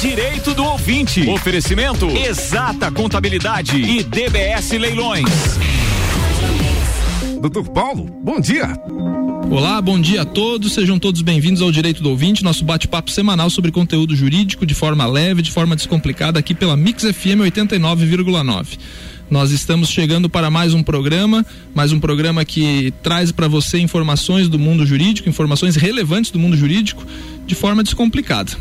Direito 0.00 0.54
do 0.54 0.64
ouvinte. 0.64 1.28
Oferecimento 1.28 2.06
Exata 2.08 2.90
Contabilidade 2.90 3.76
e 3.76 4.02
DBS 4.02 4.70
Leilões. 4.78 5.28
Doutor 7.38 7.68
Paulo, 7.68 8.06
bom 8.22 8.40
dia. 8.40 8.68
Olá, 9.50 9.78
bom 9.82 10.00
dia 10.00 10.22
a 10.22 10.24
todos. 10.24 10.72
Sejam 10.72 10.98
todos 10.98 11.20
bem-vindos 11.20 11.60
ao 11.60 11.70
Direito 11.70 12.02
do 12.02 12.08
Ouvinte, 12.08 12.42
nosso 12.42 12.64
bate-papo 12.64 13.10
semanal 13.10 13.50
sobre 13.50 13.70
conteúdo 13.70 14.16
jurídico 14.16 14.64
de 14.64 14.74
forma 14.74 15.04
leve, 15.06 15.42
de 15.42 15.50
forma 15.50 15.76
descomplicada, 15.76 16.38
aqui 16.38 16.54
pela 16.54 16.74
Mix 16.74 17.02
FM 17.02 17.42
89,9. 17.44 18.78
Nós 19.32 19.50
estamos 19.50 19.88
chegando 19.88 20.28
para 20.28 20.50
mais 20.50 20.74
um 20.74 20.82
programa, 20.82 21.44
mais 21.74 21.90
um 21.90 21.98
programa 21.98 22.44
que 22.44 22.92
traz 23.02 23.32
para 23.32 23.48
você 23.48 23.78
informações 23.78 24.46
do 24.46 24.58
mundo 24.58 24.84
jurídico, 24.84 25.26
informações 25.26 25.74
relevantes 25.74 26.30
do 26.30 26.38
mundo 26.38 26.54
jurídico, 26.54 27.02
de 27.46 27.54
forma 27.54 27.82
descomplicada. 27.82 28.52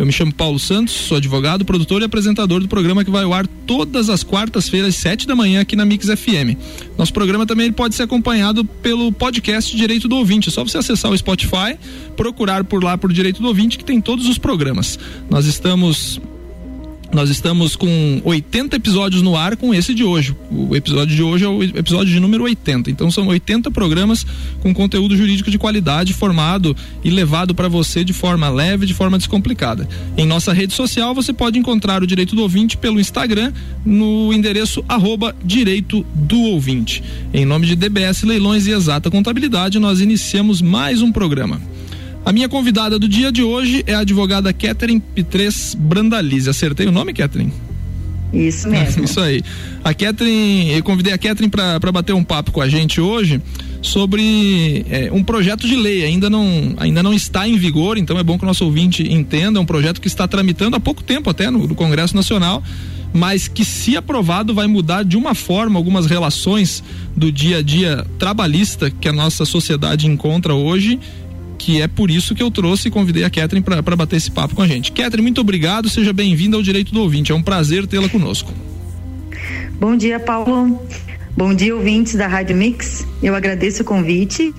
Eu 0.00 0.06
me 0.06 0.12
chamo 0.12 0.32
Paulo 0.32 0.58
Santos, 0.58 0.94
sou 0.94 1.18
advogado, 1.18 1.62
produtor 1.62 2.00
e 2.00 2.06
apresentador 2.06 2.60
do 2.60 2.68
programa 2.68 3.04
que 3.04 3.10
vai 3.10 3.22
ao 3.22 3.34
ar 3.34 3.46
todas 3.66 4.08
as 4.08 4.22
quartas-feiras, 4.22 4.96
sete 4.96 5.26
da 5.26 5.36
manhã, 5.36 5.60
aqui 5.60 5.76
na 5.76 5.84
Mix 5.84 6.06
FM. 6.06 6.56
Nosso 6.96 7.12
programa 7.12 7.44
também 7.44 7.70
pode 7.70 7.94
ser 7.94 8.04
acompanhado 8.04 8.64
pelo 8.64 9.12
podcast 9.12 9.76
Direito 9.76 10.08
do 10.08 10.16
Ouvinte. 10.16 10.48
É 10.48 10.52
só 10.52 10.64
você 10.64 10.78
acessar 10.78 11.10
o 11.10 11.18
Spotify, 11.18 11.76
procurar 12.16 12.64
por 12.64 12.82
lá 12.82 12.96
por 12.96 13.12
Direito 13.12 13.42
do 13.42 13.48
Ouvinte, 13.48 13.76
que 13.76 13.84
tem 13.84 14.00
todos 14.00 14.26
os 14.26 14.38
programas. 14.38 14.98
Nós 15.28 15.44
estamos 15.44 16.18
nós 17.12 17.28
estamos 17.28 17.74
com 17.74 18.20
80 18.24 18.76
episódios 18.76 19.20
no 19.20 19.36
ar 19.36 19.56
com 19.56 19.74
esse 19.74 19.92
de 19.94 20.04
hoje. 20.04 20.34
O 20.50 20.76
episódio 20.76 21.14
de 21.14 21.22
hoje 21.22 21.44
é 21.44 21.48
o 21.48 21.62
episódio 21.62 22.12
de 22.12 22.20
número 22.20 22.44
80. 22.44 22.90
Então 22.90 23.10
são 23.10 23.26
80 23.26 23.70
programas 23.70 24.24
com 24.60 24.72
conteúdo 24.72 25.16
jurídico 25.16 25.50
de 25.50 25.58
qualidade 25.58 26.14
formado 26.14 26.76
e 27.02 27.10
levado 27.10 27.54
para 27.54 27.68
você 27.68 28.04
de 28.04 28.12
forma 28.12 28.48
leve, 28.48 28.86
de 28.86 28.94
forma 28.94 29.18
descomplicada. 29.18 29.88
Em 30.16 30.24
nossa 30.24 30.52
rede 30.52 30.72
social 30.72 31.14
você 31.14 31.32
pode 31.32 31.58
encontrar 31.58 32.02
o 32.02 32.06
Direito 32.06 32.36
do 32.36 32.42
Ouvinte 32.42 32.76
pelo 32.76 33.00
Instagram 33.00 33.52
no 33.84 34.32
endereço 34.32 34.84
arroba 34.88 35.34
Direito 35.44 36.06
do 36.14 36.40
Ouvinte. 36.42 37.02
Em 37.34 37.44
nome 37.44 37.66
de 37.66 37.74
DBS 37.74 38.22
Leilões 38.22 38.66
e 38.66 38.70
Exata 38.70 39.10
Contabilidade, 39.10 39.78
nós 39.78 40.00
iniciamos 40.00 40.62
mais 40.62 41.02
um 41.02 41.10
programa. 41.10 41.60
A 42.24 42.32
minha 42.32 42.48
convidada 42.48 42.98
do 42.98 43.08
dia 43.08 43.32
de 43.32 43.42
hoje 43.42 43.82
é 43.86 43.94
a 43.94 44.00
advogada 44.00 44.52
Catherine 44.52 45.00
Pitres 45.00 45.74
Brandalize. 45.74 46.48
Acertei 46.48 46.86
o 46.86 46.92
nome, 46.92 47.12
Catherine? 47.14 47.52
Isso 48.32 48.68
mesmo. 48.68 49.04
Isso 49.04 49.20
aí. 49.20 49.42
A 49.82 49.94
Catherine, 49.94 50.70
eu 50.72 50.82
convidei 50.82 51.12
a 51.12 51.18
Catherine 51.18 51.50
para 51.50 51.92
bater 51.92 52.14
um 52.14 52.22
papo 52.22 52.52
com 52.52 52.60
a 52.60 52.68
gente 52.68 53.00
hoje 53.00 53.40
sobre 53.82 54.84
é, 54.90 55.10
um 55.10 55.24
projeto 55.24 55.66
de 55.66 55.74
lei. 55.74 56.04
Ainda 56.04 56.28
não, 56.28 56.74
ainda 56.76 57.02
não 57.02 57.14
está 57.14 57.48
em 57.48 57.56
vigor, 57.56 57.96
então 57.96 58.18
é 58.18 58.22
bom 58.22 58.38
que 58.38 58.44
o 58.44 58.46
nosso 58.46 58.64
ouvinte 58.64 59.02
entenda. 59.02 59.58
É 59.58 59.62
um 59.62 59.66
projeto 59.66 60.00
que 60.00 60.06
está 60.06 60.28
tramitando 60.28 60.76
há 60.76 60.80
pouco 60.80 61.02
tempo 61.02 61.30
até 61.30 61.50
no, 61.50 61.66
no 61.66 61.74
Congresso 61.74 62.14
Nacional 62.14 62.62
mas 63.12 63.48
que 63.48 63.64
se 63.64 63.96
aprovado 63.96 64.54
vai 64.54 64.66
mudar 64.66 65.02
de 65.02 65.16
uma 65.16 65.34
forma 65.34 65.78
algumas 65.78 66.06
relações 66.06 66.82
do 67.16 67.32
dia 67.32 67.58
a 67.58 67.62
dia 67.62 68.06
trabalhista 68.18 68.90
que 68.90 69.08
a 69.08 69.12
nossa 69.12 69.44
sociedade 69.44 70.06
encontra 70.06 70.54
hoje 70.54 70.98
que 71.60 71.82
é 71.82 71.86
por 71.86 72.10
isso 72.10 72.34
que 72.34 72.42
eu 72.42 72.50
trouxe 72.50 72.88
e 72.88 72.90
convidei 72.90 73.22
a 73.22 73.28
Catherine 73.28 73.62
para 73.62 73.94
bater 73.94 74.16
esse 74.16 74.30
papo 74.30 74.54
com 74.54 74.62
a 74.62 74.66
gente. 74.66 74.90
Catherine, 74.92 75.20
muito 75.20 75.42
obrigado, 75.42 75.90
seja 75.90 76.10
bem-vinda 76.10 76.56
ao 76.56 76.62
Direito 76.62 76.90
do 76.90 77.02
Ouvinte, 77.02 77.32
é 77.32 77.34
um 77.34 77.42
prazer 77.42 77.86
tê-la 77.86 78.08
conosco. 78.08 78.50
Bom 79.78 79.94
dia, 79.94 80.18
Paulo. 80.18 80.80
Bom 81.36 81.54
dia, 81.54 81.76
ouvintes 81.76 82.14
da 82.14 82.26
Rádio 82.26 82.56
Mix. 82.56 83.06
Eu 83.22 83.34
agradeço 83.34 83.82
o 83.82 83.84
convite. 83.84 84.54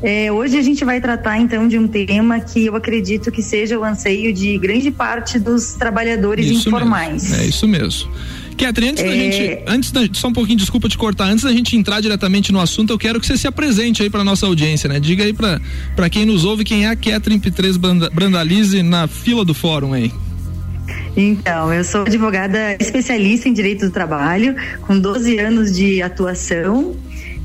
É, 0.00 0.30
hoje 0.30 0.56
a 0.56 0.62
gente 0.62 0.84
vai 0.84 1.00
tratar 1.00 1.36
então 1.38 1.66
de 1.66 1.78
um 1.78 1.88
tema 1.88 2.38
que 2.38 2.66
eu 2.66 2.76
acredito 2.76 3.32
que 3.32 3.42
seja 3.42 3.76
o 3.76 3.82
anseio 3.82 4.32
de 4.32 4.56
grande 4.56 4.92
parte 4.92 5.40
dos 5.40 5.72
trabalhadores 5.72 6.46
isso 6.46 6.68
informais. 6.68 7.24
Mesmo. 7.24 7.42
É 7.42 7.46
isso 7.46 7.66
mesmo. 7.66 8.10
Catherine, 8.56 8.92
antes 8.92 9.04
é... 9.04 9.06
da 9.06 9.14
gente, 9.14 9.62
antes 9.66 9.90
da, 9.92 10.00
só 10.12 10.28
um 10.28 10.32
pouquinho, 10.32 10.58
desculpa 10.58 10.88
te 10.88 10.98
cortar, 10.98 11.26
antes 11.26 11.44
da 11.44 11.52
gente 11.52 11.76
entrar 11.76 12.00
diretamente 12.00 12.52
no 12.52 12.60
assunto, 12.60 12.92
eu 12.92 12.98
quero 12.98 13.20
que 13.20 13.26
você 13.26 13.36
se 13.36 13.46
apresente 13.46 14.02
aí 14.02 14.10
para 14.10 14.24
nossa 14.24 14.46
audiência, 14.46 14.88
né? 14.88 14.98
Diga 14.98 15.24
aí 15.24 15.32
para 15.32 16.10
quem 16.10 16.24
nos 16.24 16.44
ouve 16.44 16.64
quem 16.64 16.84
é 16.84 16.88
a 16.88 16.96
Catherine 16.96 17.40
P3 17.40 18.10
Brandalize 18.12 18.82
na 18.82 19.06
fila 19.06 19.44
do 19.44 19.54
fórum 19.54 19.92
aí. 19.92 20.10
Então, 21.16 21.72
eu 21.72 21.82
sou 21.82 22.02
advogada 22.02 22.76
especialista 22.78 23.48
em 23.48 23.52
direito 23.52 23.86
do 23.86 23.90
trabalho, 23.90 24.54
com 24.82 24.98
12 24.98 25.38
anos 25.38 25.74
de 25.74 26.02
atuação 26.02 26.94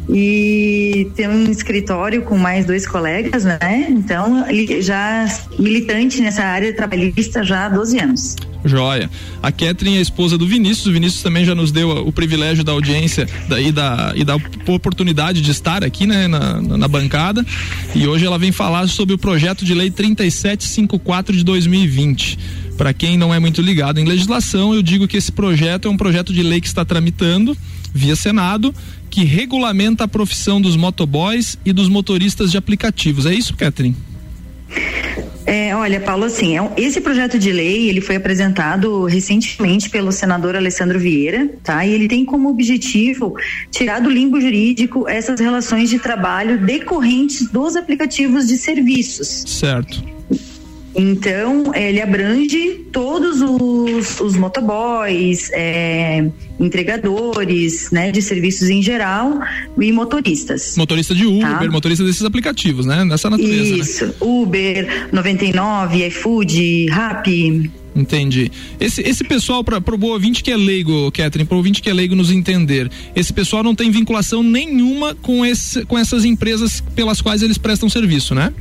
e 0.09 1.09
tem 1.15 1.27
um 1.27 1.49
escritório 1.49 2.23
com 2.23 2.37
mais 2.37 2.65
dois 2.65 2.87
colegas, 2.87 3.43
né? 3.43 3.87
Então, 3.89 4.45
já 4.81 5.25
militante 5.57 6.21
nessa 6.21 6.43
área 6.43 6.73
trabalhista 6.73 7.43
já 7.43 7.65
há 7.65 7.69
12 7.69 7.99
anos. 7.99 8.35
Joia. 8.63 9.09
A 9.41 9.51
Catherine 9.51 9.95
é 9.95 9.99
a 9.99 10.01
esposa 10.01 10.37
do 10.37 10.47
Vinícius. 10.47 10.87
O 10.87 10.91
Vinícius 10.91 11.23
também 11.23 11.43
já 11.45 11.55
nos 11.55 11.71
deu 11.71 11.89
o 11.89 12.11
privilégio 12.11 12.63
da 12.63 12.71
audiência 12.71 13.27
da, 13.47 13.59
e, 13.59 13.71
da, 13.71 14.13
e 14.15 14.23
da 14.23 14.35
oportunidade 14.67 15.41
de 15.41 15.51
estar 15.51 15.83
aqui 15.83 16.05
né, 16.05 16.27
na, 16.27 16.61
na 16.61 16.87
bancada. 16.87 17.45
E 17.95 18.07
hoje 18.07 18.25
ela 18.25 18.37
vem 18.37 18.51
falar 18.51 18.87
sobre 18.87 19.15
o 19.15 19.17
projeto 19.17 19.65
de 19.65 19.73
lei 19.73 19.89
3754 19.89 21.35
de 21.35 21.43
2020. 21.43 22.37
Para 22.77 22.93
quem 22.93 23.17
não 23.17 23.33
é 23.33 23.39
muito 23.39 23.61
ligado 23.61 23.99
em 23.99 24.05
legislação, 24.05 24.73
eu 24.73 24.81
digo 24.81 25.07
que 25.07 25.17
esse 25.17 25.31
projeto 25.31 25.87
é 25.87 25.91
um 25.91 25.97
projeto 25.97 26.33
de 26.33 26.41
lei 26.41 26.61
que 26.61 26.67
está 26.67 26.85
tramitando 26.85 27.55
via 27.93 28.15
Senado, 28.15 28.73
que 29.11 29.25
regulamenta 29.25 30.05
a 30.05 30.07
profissão 30.07 30.61
dos 30.61 30.77
motoboys 30.77 31.57
e 31.65 31.73
dos 31.73 31.89
motoristas 31.89 32.49
de 32.49 32.57
aplicativos. 32.57 33.25
É 33.25 33.33
isso, 33.33 33.53
Catherine? 33.55 33.95
É, 35.45 35.75
olha, 35.75 35.99
Paulo, 35.99 36.23
assim, 36.23 36.57
é, 36.57 36.71
esse 36.77 37.01
projeto 37.01 37.37
de 37.37 37.51
lei 37.51 37.89
ele 37.89 37.99
foi 37.99 38.15
apresentado 38.15 39.03
recentemente 39.05 39.89
pelo 39.89 40.11
senador 40.11 40.55
Alessandro 40.55 40.97
Vieira, 40.97 41.49
tá? 41.61 41.85
E 41.85 41.91
ele 41.91 42.07
tem 42.07 42.23
como 42.23 42.49
objetivo 42.49 43.35
tirar 43.69 43.99
do 43.99 44.09
limbo 44.09 44.39
jurídico 44.39 45.09
essas 45.09 45.41
relações 45.41 45.89
de 45.89 45.99
trabalho 45.99 46.57
decorrentes 46.63 47.49
dos 47.49 47.75
aplicativos 47.75 48.47
de 48.47 48.57
serviços. 48.57 49.43
Certo. 49.45 50.01
Então, 50.95 51.73
ele 51.73 52.01
abrange 52.01 52.85
todos 52.91 53.41
os, 53.41 54.19
os 54.19 54.35
motoboys, 54.35 55.49
é, 55.53 56.29
entregadores, 56.59 57.89
né, 57.91 58.11
de 58.11 58.21
serviços 58.21 58.69
em 58.69 58.81
geral 58.81 59.39
e 59.79 59.91
motoristas. 59.91 60.75
Motorista 60.77 61.15
de 61.15 61.25
Uber, 61.25 61.59
tá? 61.59 61.71
motorista 61.71 62.03
desses 62.03 62.23
aplicativos, 62.23 62.85
né? 62.85 63.05
Nessa 63.05 63.29
natureza. 63.29 63.77
Né? 63.77 63.79
Isso, 63.79 64.05
né? 64.07 64.13
Uber, 64.19 65.09
99, 65.11 66.05
iFood, 66.07 66.87
Rappi. 66.87 67.71
Entendi. 67.95 68.51
Esse, 68.79 69.01
esse 69.01 69.23
pessoal, 69.23 69.63
para 69.63 69.79
o 69.79 70.05
ouvinte 70.05 70.43
que 70.43 70.51
é 70.51 70.57
leigo, 70.57 71.11
Catherine, 71.11 71.45
para 71.45 71.55
o 71.55 71.57
ouvinte 71.57 71.81
que 71.81 71.89
é 71.89 71.93
leigo 71.93 72.15
nos 72.15 72.31
entender, 72.31 72.89
esse 73.15 73.33
pessoal 73.33 73.63
não 73.63 73.75
tem 73.75 73.91
vinculação 73.91 74.41
nenhuma 74.41 75.13
com, 75.15 75.45
esse, 75.45 75.85
com 75.85 75.97
essas 75.97 76.23
empresas 76.23 76.81
pelas 76.95 77.21
quais 77.21 77.41
eles 77.41 77.57
prestam 77.57 77.89
serviço, 77.89 78.33
né? 78.33 78.53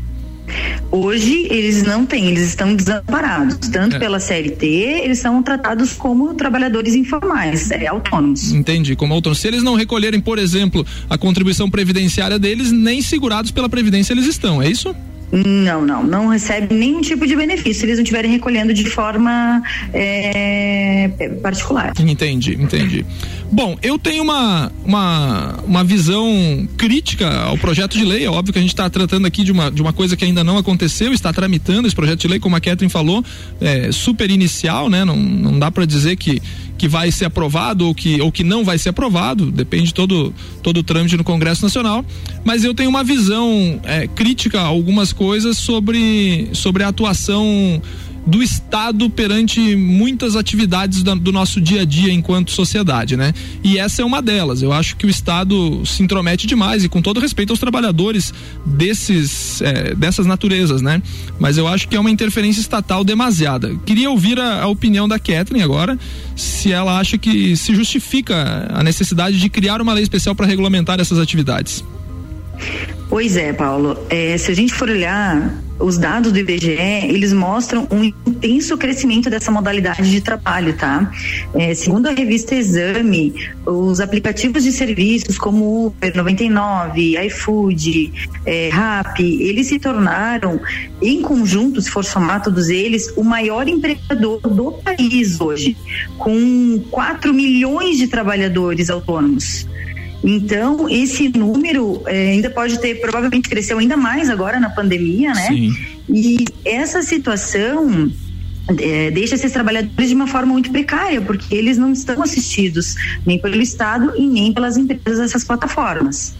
Hoje 0.91 1.47
eles 1.51 1.83
não 1.83 2.05
têm, 2.05 2.27
eles 2.27 2.49
estão 2.49 2.75
desamparados, 2.75 3.69
tanto 3.69 3.97
é. 3.97 3.99
pela 3.99 4.19
CLT, 4.19 4.67
eles 4.67 5.19
são 5.19 5.43
tratados 5.43 5.93
como 5.93 6.35
trabalhadores 6.35 6.95
informais, 6.95 7.71
é, 7.71 7.87
autônomos. 7.87 8.53
Entendi, 8.53 8.97
como 8.97 9.15
autônomos. 9.15 9.41
Se 9.41 9.49
eles 9.49 9.63
não 9.63 9.75
recolherem, 9.75 10.21
por 10.21 10.39
exemplo, 10.39 10.85
a 11.09 11.17
contribuição 11.17 11.71
previdenciária 11.71 12.39
deles, 12.39 12.73
nem 12.73 13.01
segurados 13.01 13.51
pela 13.51 13.69
Previdência 13.69 14.13
eles 14.13 14.27
estão, 14.27 14.61
é 14.61 14.69
isso? 14.69 14.95
Não, 15.33 15.85
não, 15.85 16.03
não 16.03 16.29
recebe 16.29 16.75
nenhum 16.75 17.01
tipo 17.01 17.27
de 17.27 17.37
benefício 17.37 17.75
se 17.75 17.87
eles 17.87 17.97
não 17.97 18.03
estiverem 18.03 18.31
recolhendo 18.31 18.75
de 18.75 18.85
forma 18.85 19.63
é, 19.93 21.09
particular. 21.43 21.93
Entendi, 21.99 22.55
entendi. 22.55 23.07
Bom, 23.53 23.77
eu 23.83 23.99
tenho 23.99 24.23
uma, 24.23 24.71
uma, 24.85 25.59
uma 25.67 25.85
visão 25.85 26.69
crítica 26.77 27.29
ao 27.43 27.59
projeto 27.59 27.97
de 27.97 28.05
lei. 28.05 28.25
É 28.25 28.31
óbvio 28.31 28.53
que 28.53 28.59
a 28.59 28.63
gente 28.63 28.73
está 28.73 28.89
tratando 28.89 29.27
aqui 29.27 29.43
de 29.43 29.53
uma, 29.53 29.71
de 29.71 29.83
uma 29.83 29.93
coisa 29.93 30.17
que 30.17 30.25
ainda 30.25 30.45
não 30.45 30.57
aconteceu, 30.57 31.13
está 31.13 31.33
tramitando 31.33 31.87
esse 31.87 31.97
projeto 31.97 32.21
de 32.21 32.29
lei, 32.29 32.39
como 32.39 32.57
a 32.57 32.61
Catherine 32.61 32.91
falou, 32.91 33.25
é, 33.61 33.91
super 33.93 34.31
inicial, 34.31 34.89
né? 34.89 35.05
Não, 35.05 35.17
não 35.17 35.59
dá 35.59 35.71
para 35.71 35.85
dizer 35.85 36.17
que, 36.17 36.41
que 36.81 36.89
vai 36.89 37.13
ser 37.13 37.27
aprovado 37.27 37.87
ou 37.87 37.95
que, 37.95 38.23
ou 38.23 38.33
que 38.33 38.43
não 38.43 38.65
vai 38.65 38.79
ser 38.79 38.89
aprovado, 38.89 39.51
depende 39.51 39.93
todo, 39.93 40.33
todo 40.63 40.79
o 40.79 40.83
trâmite 40.83 41.15
no 41.15 41.23
Congresso 41.23 41.63
Nacional. 41.63 42.03
Mas 42.43 42.65
eu 42.65 42.73
tenho 42.73 42.89
uma 42.89 43.05
visão 43.05 43.79
é, 43.85 44.07
crítica 44.07 44.63
a 44.63 44.65
algumas 44.65 45.13
coisas 45.13 45.59
sobre, 45.59 46.49
sobre 46.55 46.83
a 46.83 46.89
atuação 46.89 47.83
do 48.27 48.43
Estado 48.43 49.09
perante 49.09 49.75
muitas 49.77 50.37
atividades 50.37 51.03
da, 51.03 51.15
do 51.15 51.33
nosso 51.33 51.61
dia 51.61 51.83
a 51.83 51.85
dia 51.85 52.13
enquanto 52.13 52.51
sociedade, 52.51 53.17
né? 53.17 53.33
E 53.65 53.79
essa 53.79 54.03
é 54.03 54.05
uma 54.05 54.21
delas. 54.21 54.63
Eu 54.63 54.73
acho 54.73 54.97
que 54.97 55.07
o 55.07 55.11
Estado 55.11 55.83
se 55.87 56.03
intromete 56.03 56.47
demais 56.47 56.85
e 56.85 56.89
com 56.89 57.01
todo 57.01 57.21
respeito 57.21 57.51
aos 57.51 57.59
trabalhadores 57.59 58.33
desses 58.65 59.61
é, 59.63 59.95
dessas 59.95 60.27
naturezas, 60.27 60.83
né? 60.83 61.03
Mas 61.39 61.57
eu 61.57 61.67
acho 61.67 61.89
que 61.89 61.97
é 61.97 62.01
uma 62.01 62.11
interferência 62.11 62.61
estatal 62.61 63.05
demasiada. 63.05 63.75
Queria 63.87 64.11
ouvir 64.11 64.39
a, 64.39 64.63
a 64.63 64.67
opinião 64.67 65.09
da 65.09 65.19
Kathleen 65.19 65.63
agora, 65.63 65.99
se 66.37 66.73
ela 66.73 66.99
acha 66.99 67.17
que 67.17 67.57
se 67.57 67.75
justifica 67.75 68.69
a 68.73 68.83
necessidade 68.83 69.39
de 69.39 69.49
criar 69.49 69.81
uma 69.81 69.93
lei 69.93 70.03
especial 70.03 70.35
para 70.35 70.47
regulamentar 70.47 71.01
essas 71.01 71.19
atividades. 71.19 71.85
Pois 73.09 73.37
é, 73.37 73.53
Paulo. 73.53 73.99
É, 74.09 74.39
se 74.39 74.53
a 74.53 74.55
gente 74.55 74.73
for 74.73 74.89
olhar 74.89 75.53
os 75.81 75.99
dados 75.99 76.31
do 76.31 76.39
IBGE, 76.39 76.79
eles 77.09 77.33
mostram 77.33 77.89
um 77.91 78.05
intenso 78.05 78.77
crescimento 78.77 79.31
dessa 79.31 79.51
modalidade 79.51 80.09
de 80.09 80.21
trabalho, 80.21 80.75
tá? 80.75 81.11
É, 81.55 81.75
segundo 81.75 82.07
a 82.07 82.13
revista 82.13 82.55
Exame, 82.55 83.35
os 83.67 83.99
aplicativos 83.99 84.63
de 84.63 84.73
serviços 84.73 85.39
como 85.39 85.87
Uber 85.87 86.17
99, 86.17 87.19
iFood, 87.27 88.13
é, 88.45 88.71
eles 89.19 89.69
se 89.69 89.79
tornaram, 89.79 90.61
em 91.01 91.23
conjunto, 91.23 91.81
se 91.81 91.91
for 91.91 92.05
somar 92.05 92.43
todos 92.43 92.69
eles, 92.69 93.13
o 93.17 93.25
maior 93.25 93.67
empregador 93.67 94.41
do 94.41 94.73
país 94.73 95.41
hoje, 95.41 95.77
com 96.19 96.81
4 96.91 97.33
milhões 97.33 97.97
de 97.97 98.07
trabalhadores 98.07 98.91
autônomos. 98.91 99.67
Então, 100.23 100.89
esse 100.89 101.29
número 101.31 102.03
é, 102.07 102.33
ainda 102.33 102.51
pode 102.51 102.79
ter, 102.79 103.01
provavelmente 103.01 103.49
cresceu 103.49 103.79
ainda 103.79 103.97
mais 103.97 104.29
agora 104.29 104.61
na 104.61 104.69
pandemia, 104.69 105.33
né? 105.33 105.47
Sim. 105.49 105.77
E 106.09 106.45
essa 106.65 107.03
situação 107.03 108.11
é, 108.79 109.11
deixa 109.11 109.35
esses 109.35 109.51
trabalhadores 109.51 110.09
de 110.09 110.15
uma 110.15 110.27
forma 110.27 110.53
muito 110.53 110.71
precária, 110.71 111.21
porque 111.21 111.55
eles 111.55 111.79
não 111.79 111.93
estão 111.93 112.23
assistidos 112.23 112.95
nem 113.25 113.39
pelo 113.39 113.61
Estado 113.61 114.13
e 114.17 114.27
nem 114.27 114.53
pelas 114.53 114.77
empresas 114.77 115.21
dessas 115.21 115.45
plataformas. 115.45 116.35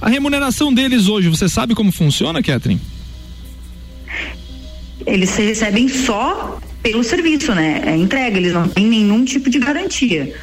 A 0.00 0.08
remuneração 0.08 0.72
deles 0.72 1.08
hoje, 1.08 1.28
você 1.28 1.48
sabe 1.48 1.74
como 1.74 1.90
funciona, 1.90 2.42
Catherine? 2.42 2.80
Eles 5.04 5.34
recebem 5.36 5.88
só 5.88 6.60
pelo 6.82 7.02
serviço, 7.02 7.54
né? 7.54 7.82
É 7.84 7.96
entrega, 7.96 8.36
eles 8.36 8.52
não 8.52 8.68
têm 8.68 8.86
nenhum 8.86 9.24
tipo 9.24 9.50
de 9.50 9.58
garantia. 9.58 10.34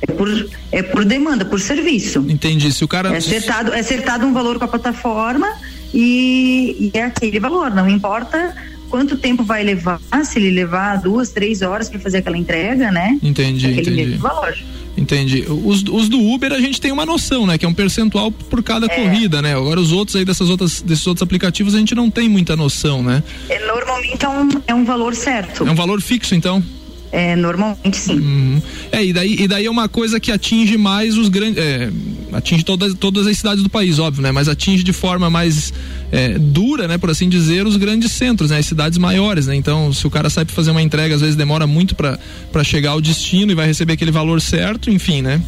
É 0.00 0.12
por, 0.12 0.48
é 0.70 0.82
por 0.82 1.04
demanda, 1.04 1.44
por 1.44 1.60
serviço. 1.60 2.24
Entendi. 2.28 2.72
Se 2.72 2.84
o 2.84 2.88
cara. 2.88 3.12
É 3.12 3.16
acertado, 3.16 3.72
é 3.72 3.80
acertado 3.80 4.26
um 4.26 4.32
valor 4.32 4.58
com 4.58 4.64
a 4.64 4.68
plataforma 4.68 5.48
e, 5.92 6.90
e 6.94 6.98
é 6.98 7.04
aquele 7.04 7.40
valor. 7.40 7.70
Não 7.70 7.88
importa 7.88 8.54
quanto 8.88 9.16
tempo 9.16 9.42
vai 9.42 9.62
levar, 9.62 10.00
se 10.24 10.38
ele 10.38 10.50
levar 10.50 10.96
duas, 11.00 11.30
três 11.30 11.62
horas 11.62 11.88
para 11.88 11.98
fazer 11.98 12.18
aquela 12.18 12.38
entrega, 12.38 12.90
né? 12.90 13.18
Entendi, 13.22 13.66
é 13.66 13.80
aquele 13.80 14.02
entendi. 14.02 14.18
valor. 14.18 14.56
Entendi. 14.96 15.44
Os, 15.48 15.84
os, 15.84 16.08
do 16.08 16.20
Uber 16.20 16.52
a 16.52 16.60
gente 16.60 16.80
tem 16.80 16.90
uma 16.90 17.06
noção, 17.06 17.46
né? 17.46 17.56
Que 17.56 17.64
é 17.64 17.68
um 17.68 17.74
percentual 17.74 18.32
por 18.32 18.62
cada 18.64 18.86
é. 18.86 18.88
corrida, 18.88 19.40
né? 19.40 19.54
Agora 19.54 19.78
os 19.78 19.92
outros 19.92 20.16
aí 20.16 20.24
dessas 20.24 20.50
outras, 20.50 20.82
desses 20.82 21.06
outros 21.06 21.22
aplicativos 21.22 21.74
a 21.74 21.78
gente 21.78 21.94
não 21.94 22.10
tem 22.10 22.28
muita 22.28 22.56
noção, 22.56 23.00
né? 23.00 23.22
É, 23.48 23.64
normalmente 23.64 24.24
é 24.24 24.28
um, 24.28 24.48
é 24.66 24.74
um 24.74 24.84
valor 24.84 25.14
certo. 25.14 25.64
É 25.64 25.70
um 25.70 25.74
valor 25.74 26.00
fixo, 26.00 26.34
então? 26.34 26.62
É, 27.10 27.34
normalmente 27.34 27.96
sim. 27.96 28.18
Uhum. 28.18 28.62
É, 28.92 29.04
e 29.04 29.12
daí, 29.12 29.36
e 29.40 29.48
daí 29.48 29.66
é 29.66 29.70
uma 29.70 29.88
coisa 29.88 30.20
que 30.20 30.30
atinge 30.30 30.76
mais 30.76 31.16
os 31.16 31.28
grandes. 31.28 31.58
É, 31.62 31.90
atinge 32.32 32.62
todas, 32.62 32.94
todas 32.94 33.26
as 33.26 33.38
cidades 33.38 33.62
do 33.62 33.70
país, 33.70 33.98
óbvio, 33.98 34.22
né? 34.22 34.30
Mas 34.30 34.48
atinge 34.48 34.82
de 34.82 34.92
forma 34.92 35.30
mais 35.30 35.72
é, 36.12 36.38
dura, 36.38 36.86
né, 36.86 36.98
por 36.98 37.10
assim 37.10 37.28
dizer, 37.28 37.66
os 37.66 37.76
grandes 37.76 38.12
centros, 38.12 38.50
né? 38.50 38.58
As 38.58 38.66
cidades 38.66 38.98
maiores, 38.98 39.46
né? 39.46 39.54
Então, 39.54 39.92
se 39.92 40.06
o 40.06 40.10
cara 40.10 40.28
sai 40.28 40.44
para 40.44 40.54
fazer 40.54 40.70
uma 40.70 40.82
entrega, 40.82 41.14
às 41.14 41.20
vezes 41.20 41.36
demora 41.36 41.66
muito 41.66 41.94
para 41.94 42.64
chegar 42.64 42.90
ao 42.90 43.00
destino 43.00 43.52
e 43.52 43.54
vai 43.54 43.66
receber 43.66 43.94
aquele 43.94 44.10
valor 44.10 44.40
certo, 44.40 44.90
enfim, 44.90 45.22
né? 45.22 45.40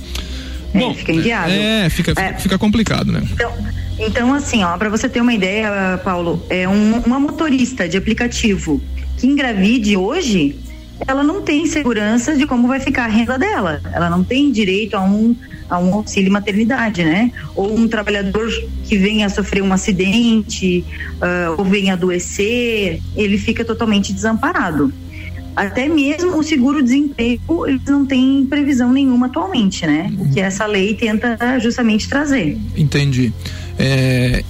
É, 0.72 0.78
Bom, 0.78 0.94
fica 0.94 1.12
inviável. 1.12 1.54
É, 1.54 1.90
fica, 1.90 2.12
é. 2.20 2.34
fica 2.34 2.58
complicado, 2.58 3.12
né? 3.12 3.22
Então, 3.32 3.52
então 3.98 4.34
assim, 4.34 4.62
ó, 4.62 4.76
para 4.78 4.88
você 4.88 5.08
ter 5.08 5.20
uma 5.20 5.34
ideia, 5.34 6.00
Paulo, 6.02 6.42
é 6.48 6.68
um, 6.68 7.00
uma 7.00 7.20
motorista 7.20 7.88
de 7.88 7.96
aplicativo 7.96 8.80
que 9.18 9.26
engravide 9.26 9.96
hoje, 9.96 10.56
ela 11.06 11.22
não 11.22 11.42
tem 11.42 11.66
segurança 11.66 12.36
de 12.36 12.46
como 12.46 12.68
vai 12.68 12.80
ficar 12.80 13.04
a 13.04 13.08
renda 13.08 13.38
dela. 13.38 13.80
Ela 13.92 14.10
não 14.10 14.22
tem 14.22 14.50
direito 14.50 14.94
a 14.94 15.02
um, 15.02 15.34
a 15.68 15.78
um 15.78 15.94
auxílio 15.94 16.32
maternidade, 16.32 17.02
né? 17.04 17.32
Ou 17.54 17.74
um 17.76 17.88
trabalhador 17.88 18.48
que 18.84 18.96
venha 18.96 19.26
a 19.26 19.28
sofrer 19.28 19.62
um 19.62 19.72
acidente 19.72 20.84
uh, 21.16 21.58
ou 21.58 21.64
venha 21.64 21.94
adoecer, 21.94 23.00
ele 23.16 23.38
fica 23.38 23.64
totalmente 23.64 24.12
desamparado. 24.12 24.92
Até 25.56 25.88
mesmo 25.88 26.38
o 26.38 26.42
seguro-desemprego, 26.42 27.66
eles 27.66 27.84
não 27.84 28.06
têm 28.06 28.46
previsão 28.48 28.92
nenhuma 28.92 29.26
atualmente, 29.26 29.86
né? 29.86 30.10
O 30.18 30.30
que 30.30 30.40
essa 30.40 30.64
lei 30.64 30.94
tenta 30.94 31.36
justamente 31.58 32.08
trazer. 32.08 32.56
Entendi. 32.76 33.32
É, 33.78 34.44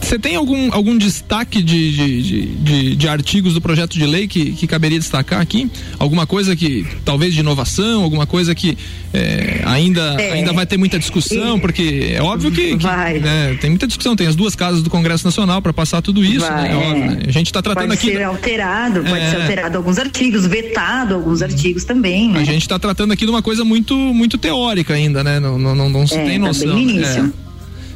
você 0.00 0.18
tem 0.18 0.34
algum, 0.34 0.72
algum 0.72 0.96
destaque 0.96 1.62
de, 1.62 1.92
de, 1.92 2.46
de, 2.56 2.96
de, 2.96 3.08
artigos 3.08 3.52
do 3.52 3.60
projeto 3.60 3.92
de 3.92 4.06
lei 4.06 4.26
que, 4.26 4.52
que 4.52 4.66
caberia 4.66 4.98
destacar 4.98 5.40
aqui? 5.40 5.70
Alguma 5.98 6.26
coisa 6.26 6.56
que, 6.56 6.86
talvez 7.04 7.34
de 7.34 7.40
inovação, 7.40 8.02
alguma 8.02 8.26
coisa 8.26 8.54
que 8.54 8.78
é, 9.12 9.60
ainda, 9.66 10.16
é. 10.18 10.32
ainda 10.32 10.54
vai 10.54 10.64
ter 10.64 10.78
muita 10.78 10.98
discussão, 10.98 11.60
porque 11.60 12.14
é 12.14 12.22
óbvio 12.22 12.50
que, 12.50 12.76
que 12.78 12.86
né, 12.86 13.58
tem 13.60 13.68
muita 13.68 13.86
discussão, 13.86 14.16
tem 14.16 14.26
as 14.26 14.34
duas 14.34 14.56
casas 14.56 14.82
do 14.82 14.88
Congresso 14.88 15.26
Nacional 15.26 15.60
para 15.60 15.72
passar 15.72 16.00
tudo 16.00 16.24
isso, 16.24 16.50
né? 16.50 16.70
é 16.72 16.76
óbvio, 16.76 17.04
né? 17.04 17.18
A 17.28 17.30
gente 17.30 17.46
está 17.46 17.60
tratando 17.60 17.88
pode 17.88 17.98
aqui. 17.98 18.06
Pode 18.06 18.18
ser 18.18 18.24
alterado, 18.24 19.02
pode 19.02 19.30
ser 19.30 19.36
é. 19.36 19.42
alterado 19.42 19.76
alguns 19.76 19.98
artigos, 19.98 20.46
vetado 20.46 21.14
alguns 21.14 21.42
artigos 21.42 21.84
também. 21.84 22.30
Né? 22.30 22.40
A 22.40 22.44
gente 22.44 22.62
está 22.62 22.78
tratando 22.78 23.12
aqui 23.12 23.26
de 23.26 23.30
uma 23.30 23.42
coisa 23.42 23.64
muito, 23.64 23.94
muito 23.94 24.38
teórica 24.38 24.94
ainda, 24.94 25.22
né? 25.22 25.38
Não, 25.38 25.58
não, 25.58 25.74
não, 25.74 25.90
não 25.90 26.06
se 26.06 26.16
é, 26.16 26.24
tem 26.24 26.38
noção. 26.38 26.70
Tá 26.70 26.74
bem 26.74 26.86
no 26.86 26.90
início. 26.90 27.43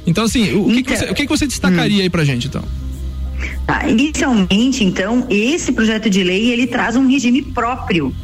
Então, 0.09 0.25
assim, 0.25 0.55
o, 0.55 0.71
então, 0.71 0.71
que, 0.71 0.83
que, 0.83 0.97
você, 0.97 1.05
o 1.05 1.15
que, 1.15 1.23
que 1.25 1.29
você 1.29 1.47
destacaria 1.47 1.99
hum. 1.99 2.03
aí 2.03 2.11
pra 2.11 2.25
gente, 2.25 2.49
então? 2.49 2.65
Tá, 3.67 3.87
inicialmente, 3.87 4.83
então, 4.83 5.27
esse 5.29 5.71
projeto 5.71 6.09
de 6.09 6.25
lei, 6.25 6.51
ele 6.51 6.67
traz 6.67 6.97
um 6.97 7.07
regime 7.07 7.43
próprio 7.43 8.15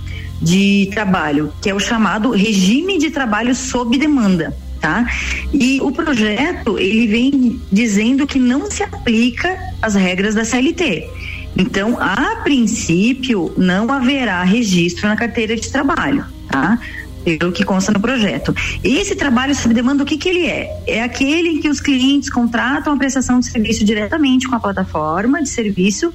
de 0.41 0.89
trabalho, 0.93 1.53
que 1.61 1.69
é 1.69 1.75
o 1.75 1.79
chamado 1.79 2.31
regime 2.31 2.99
de 2.99 3.11
trabalho 3.11 3.55
sob 3.55 3.99
demanda. 3.99 4.57
Tá? 4.81 5.07
E 5.53 5.81
o 5.81 5.91
projeto 5.91 6.79
ele 6.79 7.07
vem 7.07 7.61
dizendo 7.73 8.27
que 8.27 8.39
não 8.39 8.71
se 8.71 8.83
aplica 8.83 9.59
as 9.81 9.95
regras 9.95 10.35
da 10.35 10.45
CLT. 10.45 11.09
Então, 11.57 11.97
a 11.99 12.37
princípio, 12.43 13.53
não 13.57 13.91
haverá 13.91 14.43
registro 14.43 15.09
na 15.09 15.17
carteira 15.17 15.57
de 15.57 15.71
trabalho, 15.71 16.27
tá? 16.51 16.79
Pelo 17.25 17.53
que 17.53 17.65
consta 17.65 17.93
no 17.93 18.01
projeto. 18.01 18.55
Esse 18.83 19.15
trabalho 19.15 19.55
sob 19.55 19.75
demanda, 19.75 20.03
o 20.03 20.07
que, 20.07 20.19
que 20.19 20.29
ele 20.29 20.47
é? 20.47 20.83
É 20.87 21.03
aquele 21.03 21.49
em 21.49 21.61
que 21.61 21.69
os 21.69 21.81
clientes 21.81 22.29
contratam 22.29 22.93
a 22.93 22.97
prestação 22.97 23.41
de 23.41 23.47
serviço 23.47 23.85
diretamente 23.85 24.47
com 24.47 24.55
a 24.55 24.61
plataforma 24.61 25.43
de 25.43 25.49
serviço 25.49 26.13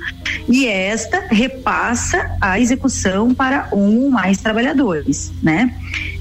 e 0.48 0.68
esta 0.68 1.26
repassa 1.30 2.38
a 2.40 2.60
execução 2.60 3.34
para 3.34 3.70
um 3.74 4.04
ou 4.04 4.10
mais 4.10 4.38
trabalhadores, 4.38 5.32
né? 5.42 5.76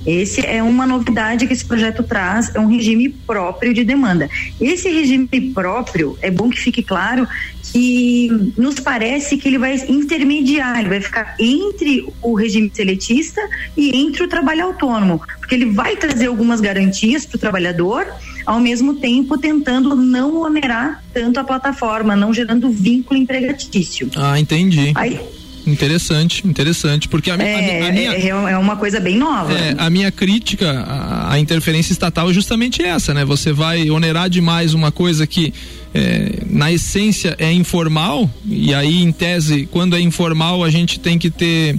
Esse 0.08 0.44
é 0.46 0.62
uma 0.62 0.86
novidade 0.86 1.46
que 1.46 1.52
esse 1.52 1.64
projeto 1.64 2.02
traz, 2.02 2.54
é 2.54 2.58
um 2.58 2.66
regime 2.66 3.10
próprio 3.10 3.74
de 3.74 3.84
demanda. 3.84 4.30
Esse 4.58 4.88
regime 4.88 5.28
próprio, 5.52 6.18
é 6.22 6.30
bom 6.30 6.48
que 6.48 6.58
fique 6.58 6.82
claro 6.82 7.28
que 7.72 8.52
nos 8.56 8.80
parece 8.80 9.36
que 9.36 9.46
ele 9.46 9.58
vai 9.58 9.76
intermediar, 9.88 10.80
ele 10.80 10.88
vai 10.88 11.00
ficar 11.02 11.36
entre 11.38 12.06
o 12.22 12.34
regime 12.34 12.70
seletista 12.72 13.40
e 13.76 13.94
entre 13.94 14.22
o 14.22 14.28
trabalho 14.28 14.64
autônomo, 14.64 15.20
porque 15.38 15.54
ele 15.54 15.66
vai 15.66 15.94
trazer 15.94 16.26
algumas 16.26 16.60
garantias 16.60 17.26
para 17.26 17.36
o 17.36 17.38
trabalhador, 17.38 18.06
ao 18.46 18.58
mesmo 18.58 18.94
tempo 18.94 19.36
tentando 19.36 19.94
não 19.94 20.40
onerar 20.40 21.04
tanto 21.12 21.38
a 21.38 21.44
plataforma, 21.44 22.16
não 22.16 22.32
gerando 22.32 22.70
vínculo 22.70 23.20
empregatício. 23.20 24.10
Ah, 24.16 24.40
entendi. 24.40 24.92
Aí, 24.94 25.20
Interessante, 25.68 26.46
interessante, 26.46 27.08
porque 27.08 27.30
a, 27.30 27.34
é, 27.34 27.82
a, 27.82 27.88
a 27.88 27.92
minha 27.92 28.12
é, 28.12 28.28
é, 28.28 28.58
uma 28.58 28.76
coisa 28.76 28.98
bem 28.98 29.16
nova. 29.16 29.52
É, 29.52 29.74
a 29.76 29.90
minha 29.90 30.10
crítica 30.10 30.70
à, 30.70 31.34
à, 31.34 31.38
interferência 31.38 31.92
estatal 31.92 32.30
é 32.30 32.32
justamente 32.32 32.82
essa, 32.82 33.12
né? 33.12 33.24
Você 33.24 33.52
vai 33.52 33.90
onerar 33.90 34.30
demais 34.30 34.72
uma 34.72 34.90
coisa 34.90 35.26
que 35.26 35.52
é, 35.94 36.42
na 36.46 36.72
essência 36.72 37.36
é 37.38 37.52
informal 37.52 38.30
e 38.46 38.72
aí 38.74 39.02
em 39.02 39.12
tese 39.12 39.68
quando 39.70 39.96
é 39.96 40.00
informal 40.00 40.62
a 40.62 40.70
gente 40.70 40.98
tem 41.00 41.18
que 41.18 41.30
ter 41.30 41.78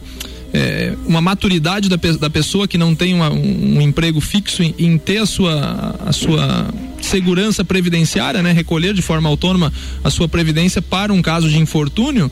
é, 0.53 0.93
uma 1.05 1.21
maturidade 1.21 1.89
da, 1.89 1.97
da 2.19 2.29
pessoa 2.29 2.67
que 2.67 2.77
não 2.77 2.95
tem 2.95 3.13
uma, 3.13 3.29
um, 3.29 3.81
emprego 3.81 4.19
fixo 4.19 4.63
em, 4.63 4.73
em, 4.77 4.97
ter 4.97 5.19
a 5.19 5.25
sua, 5.25 5.95
a 6.05 6.11
sua 6.11 6.73
segurança 7.01 7.63
previdenciária, 7.63 8.41
né? 8.41 8.51
Recolher 8.51 8.93
de 8.93 9.01
forma 9.01 9.29
autônoma 9.29 9.71
a 10.03 10.09
sua 10.09 10.27
previdência 10.27 10.81
para 10.81 11.13
um 11.13 11.21
caso 11.21 11.49
de 11.49 11.59
infortúnio, 11.59 12.31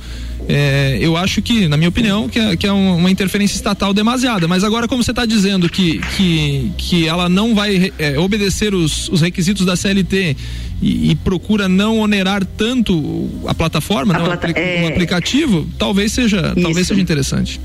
é, 0.50 0.98
eu 1.00 1.16
acho 1.16 1.42
que, 1.42 1.68
na 1.68 1.78
minha 1.78 1.90
opinião, 1.90 2.28
que 2.28 2.40
é, 2.40 2.56
que 2.56 2.66
é 2.66 2.72
uma 2.72 3.12
interferência 3.12 3.56
estatal 3.56 3.94
demasiada. 3.94 4.48
Mas 4.48 4.64
agora, 4.64 4.88
como 4.88 5.04
você 5.04 5.12
está 5.12 5.26
dizendo 5.26 5.70
que, 5.70 6.00
que, 6.16 6.72
que 6.78 7.08
ela 7.08 7.30
não 7.30 7.54
vai 7.54 7.92
é, 8.00 8.18
obedecer 8.18 8.74
os, 8.74 9.10
os 9.10 9.22
requisitos 9.22 9.66
da 9.66 9.76
CLT 9.76 10.38
e, 10.82 11.12
e, 11.12 11.16
procura 11.16 11.68
não 11.68 12.00
onerar 12.00 12.46
tanto 12.46 13.30
a 13.46 13.54
plataforma, 13.54 14.16
a 14.16 14.20
né, 14.20 14.26
plata 14.26 14.48
o, 14.48 14.52
é... 14.56 14.84
o, 14.86 14.88
aplicativo, 14.88 15.68
talvez 15.78 16.14
seja, 16.14 16.54
talvez 16.62 16.88
seja 16.88 17.02
interessante 17.02 17.60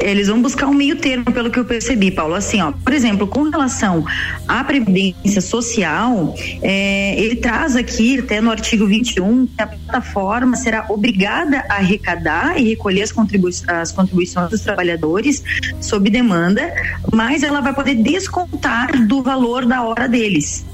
eles 0.00 0.28
vão 0.28 0.40
buscar 0.40 0.66
um 0.66 0.74
meio 0.74 0.96
termo, 0.96 1.24
pelo 1.26 1.50
que 1.50 1.58
eu 1.58 1.64
percebi, 1.64 2.10
Paulo. 2.10 2.34
Assim, 2.34 2.60
ó, 2.60 2.72
por 2.72 2.92
exemplo, 2.92 3.26
com 3.26 3.42
relação 3.44 4.04
à 4.48 4.64
previdência 4.64 5.40
social, 5.40 6.34
é, 6.62 7.20
ele 7.20 7.36
traz 7.36 7.76
aqui, 7.76 8.18
até 8.18 8.40
no 8.40 8.50
artigo 8.50 8.86
21, 8.86 9.46
que 9.46 9.62
a 9.62 9.66
plataforma 9.66 10.56
será 10.56 10.86
obrigada 10.88 11.64
a 11.68 11.76
arrecadar 11.76 12.60
e 12.60 12.68
recolher 12.68 13.02
as, 13.02 13.12
contribui 13.12 13.52
as 13.66 13.92
contribuições 13.92 14.50
dos 14.50 14.60
trabalhadores 14.60 15.42
sob 15.80 16.08
demanda, 16.10 16.72
mas 17.12 17.42
ela 17.42 17.60
vai 17.60 17.74
poder 17.74 17.94
descontar 17.96 19.06
do 19.06 19.22
valor 19.22 19.66
da 19.66 19.82
hora 19.82 20.08
deles. 20.08 20.64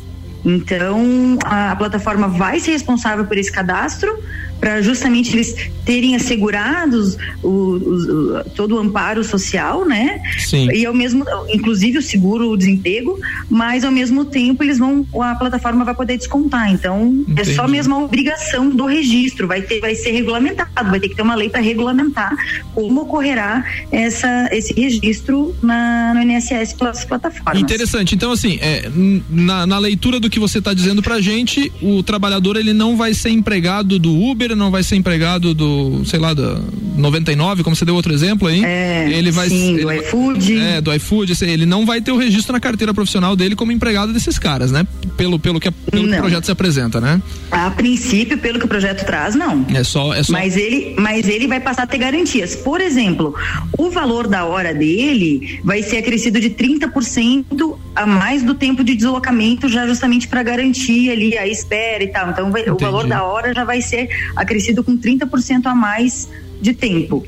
Então, 0.44 1.38
a, 1.44 1.72
a 1.72 1.76
plataforma 1.76 2.28
vai 2.28 2.60
ser 2.60 2.70
responsável 2.70 3.26
por 3.26 3.36
esse 3.36 3.50
cadastro, 3.50 4.22
para 4.60 4.80
justamente 4.82 5.34
eles 5.34 5.54
terem 5.84 6.16
assegurados 6.16 7.16
o, 7.42 7.48
o, 7.48 8.38
o, 8.40 8.44
todo 8.50 8.74
o 8.74 8.78
amparo 8.78 9.22
social, 9.22 9.86
né? 9.86 10.20
Sim. 10.38 10.68
E 10.72 10.84
ao 10.84 10.94
mesmo, 10.94 11.24
inclusive 11.52 11.98
o 11.98 12.02
seguro 12.02 12.50
o 12.50 12.56
desemprego, 12.56 13.18
mas 13.48 13.84
ao 13.84 13.92
mesmo 13.92 14.24
tempo 14.24 14.62
eles 14.62 14.78
vão, 14.78 15.06
a 15.20 15.34
plataforma 15.34 15.84
vai 15.84 15.94
poder 15.94 16.16
descontar. 16.16 16.72
Então 16.72 17.24
Entendi. 17.28 17.52
é 17.52 17.54
só 17.54 17.68
mesmo 17.68 17.94
a 17.94 17.98
obrigação 17.98 18.68
do 18.68 18.86
registro, 18.86 19.46
vai 19.46 19.62
ter, 19.62 19.80
vai 19.80 19.94
ser 19.94 20.10
regulamentado, 20.10 20.90
vai 20.90 21.00
ter 21.00 21.08
que 21.08 21.14
ter 21.14 21.22
uma 21.22 21.34
lei 21.34 21.48
para 21.48 21.60
regulamentar 21.60 22.34
como 22.74 23.02
ocorrerá 23.02 23.64
essa, 23.92 24.48
esse 24.52 24.72
registro 24.74 25.54
na, 25.62 26.14
no 26.14 26.22
INSS 26.22 26.72
pelas 26.72 27.04
plataformas. 27.04 27.60
Interessante. 27.60 28.14
Então 28.14 28.32
assim, 28.32 28.58
é, 28.60 28.90
na, 29.30 29.66
na 29.66 29.78
leitura 29.78 30.18
do 30.18 30.28
que 30.28 30.40
você 30.40 30.58
está 30.58 30.74
dizendo 30.74 31.02
para 31.02 31.20
gente, 31.20 31.72
o 31.80 32.02
trabalhador 32.02 32.56
ele 32.56 32.72
não 32.72 32.96
vai 32.96 33.14
ser 33.14 33.30
empregado 33.30 33.98
do 33.98 34.12
Uber, 34.12 34.45
não 34.54 34.70
vai 34.70 34.82
ser 34.82 34.96
empregado 34.96 35.54
do, 35.54 36.04
sei 36.04 36.18
lá, 36.18 36.34
da 36.34 36.60
99, 36.96 37.62
como 37.62 37.76
você 37.76 37.84
deu 37.84 37.94
outro 37.94 38.12
exemplo 38.12 38.48
aí. 38.48 38.64
É, 38.64 39.08
ele 39.10 39.30
vai 39.30 39.48
sim, 39.48 39.74
ele, 39.74 39.82
do 39.82 39.92
iFood. 39.92 40.58
É, 40.58 40.80
do 40.80 40.94
iFood, 40.94 41.32
ele 41.42 41.66
não 41.66 41.84
vai 41.84 42.00
ter 42.00 42.12
o 42.12 42.16
registro 42.16 42.52
na 42.52 42.60
carteira 42.60 42.92
profissional 42.94 43.36
dele 43.36 43.54
como 43.54 43.72
empregado 43.72 44.12
desses 44.12 44.38
caras, 44.38 44.70
né? 44.70 44.86
Pelo, 45.16 45.38
pelo, 45.38 45.60
que, 45.60 45.70
pelo 45.70 46.08
que 46.08 46.14
o 46.14 46.18
projeto 46.18 46.44
se 46.44 46.50
apresenta, 46.50 47.00
né? 47.00 47.20
A 47.50 47.70
princípio, 47.70 48.38
pelo 48.38 48.58
que 48.58 48.64
o 48.64 48.68
projeto 48.68 49.04
traz, 49.04 49.34
não. 49.34 49.64
É 49.74 49.84
só, 49.84 50.14
é 50.14 50.22
só... 50.22 50.32
Mas 50.32 50.56
ele, 50.56 50.94
mas 50.98 51.28
ele 51.28 51.46
vai 51.46 51.60
passar 51.60 51.84
a 51.84 51.86
ter 51.86 51.98
garantias. 51.98 52.54
Por 52.56 52.80
exemplo, 52.80 53.34
o 53.78 53.90
valor 53.90 54.26
da 54.26 54.44
hora 54.44 54.74
dele 54.74 55.60
vai 55.64 55.82
ser 55.82 55.98
acrescido 55.98 56.40
de 56.40 56.50
30% 56.50 57.76
a 57.94 58.06
mais 58.06 58.42
do 58.42 58.54
tempo 58.54 58.84
de 58.84 58.94
deslocamento, 58.94 59.68
já 59.68 59.86
justamente 59.86 60.28
para 60.28 60.42
garantir 60.42 61.10
ali 61.10 61.36
a 61.36 61.46
espera 61.46 62.04
e 62.04 62.08
tal. 62.08 62.30
Então, 62.30 62.50
vai, 62.50 62.68
o 62.68 62.76
valor 62.76 63.06
da 63.06 63.22
hora 63.24 63.54
já 63.54 63.64
vai 63.64 63.80
ser 63.80 64.08
acrescido 64.36 64.84
com 64.84 64.96
30% 64.96 65.66
a 65.66 65.74
mais 65.74 66.28
de 66.60 66.74
tempo. 66.74 67.24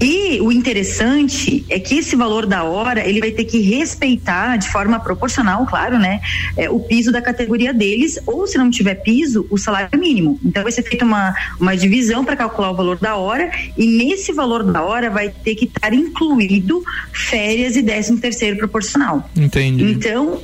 E 0.00 0.40
o 0.40 0.52
interessante 0.52 1.64
é 1.68 1.78
que 1.78 1.98
esse 1.98 2.16
valor 2.16 2.46
da 2.46 2.64
hora 2.64 3.06
ele 3.06 3.20
vai 3.20 3.30
ter 3.30 3.44
que 3.44 3.60
respeitar 3.60 4.56
de 4.56 4.68
forma 4.68 4.98
proporcional, 5.00 5.66
claro, 5.66 5.98
né, 5.98 6.20
é, 6.56 6.70
o 6.70 6.80
piso 6.80 7.12
da 7.12 7.20
categoria 7.20 7.74
deles, 7.74 8.18
ou 8.26 8.46
se 8.46 8.56
não 8.56 8.70
tiver 8.70 8.94
piso, 8.96 9.46
o 9.50 9.58
salário 9.58 9.98
mínimo. 9.98 10.38
Então 10.44 10.62
vai 10.62 10.72
ser 10.72 10.82
feita 10.82 11.04
uma, 11.04 11.34
uma 11.58 11.76
divisão 11.76 12.24
para 12.24 12.36
calcular 12.36 12.70
o 12.70 12.76
valor 12.76 12.98
da 12.98 13.16
hora 13.16 13.50
e 13.76 13.86
nesse 13.86 14.32
valor 14.32 14.62
da 14.62 14.82
hora 14.82 15.10
vai 15.10 15.28
ter 15.28 15.54
que 15.54 15.64
estar 15.64 15.92
incluído 15.92 16.82
férias 17.12 17.76
e 17.76 17.82
décimo 17.82 18.18
terceiro 18.18 18.56
proporcional. 18.56 19.28
Entendi. 19.36 19.84
Então 19.84 20.40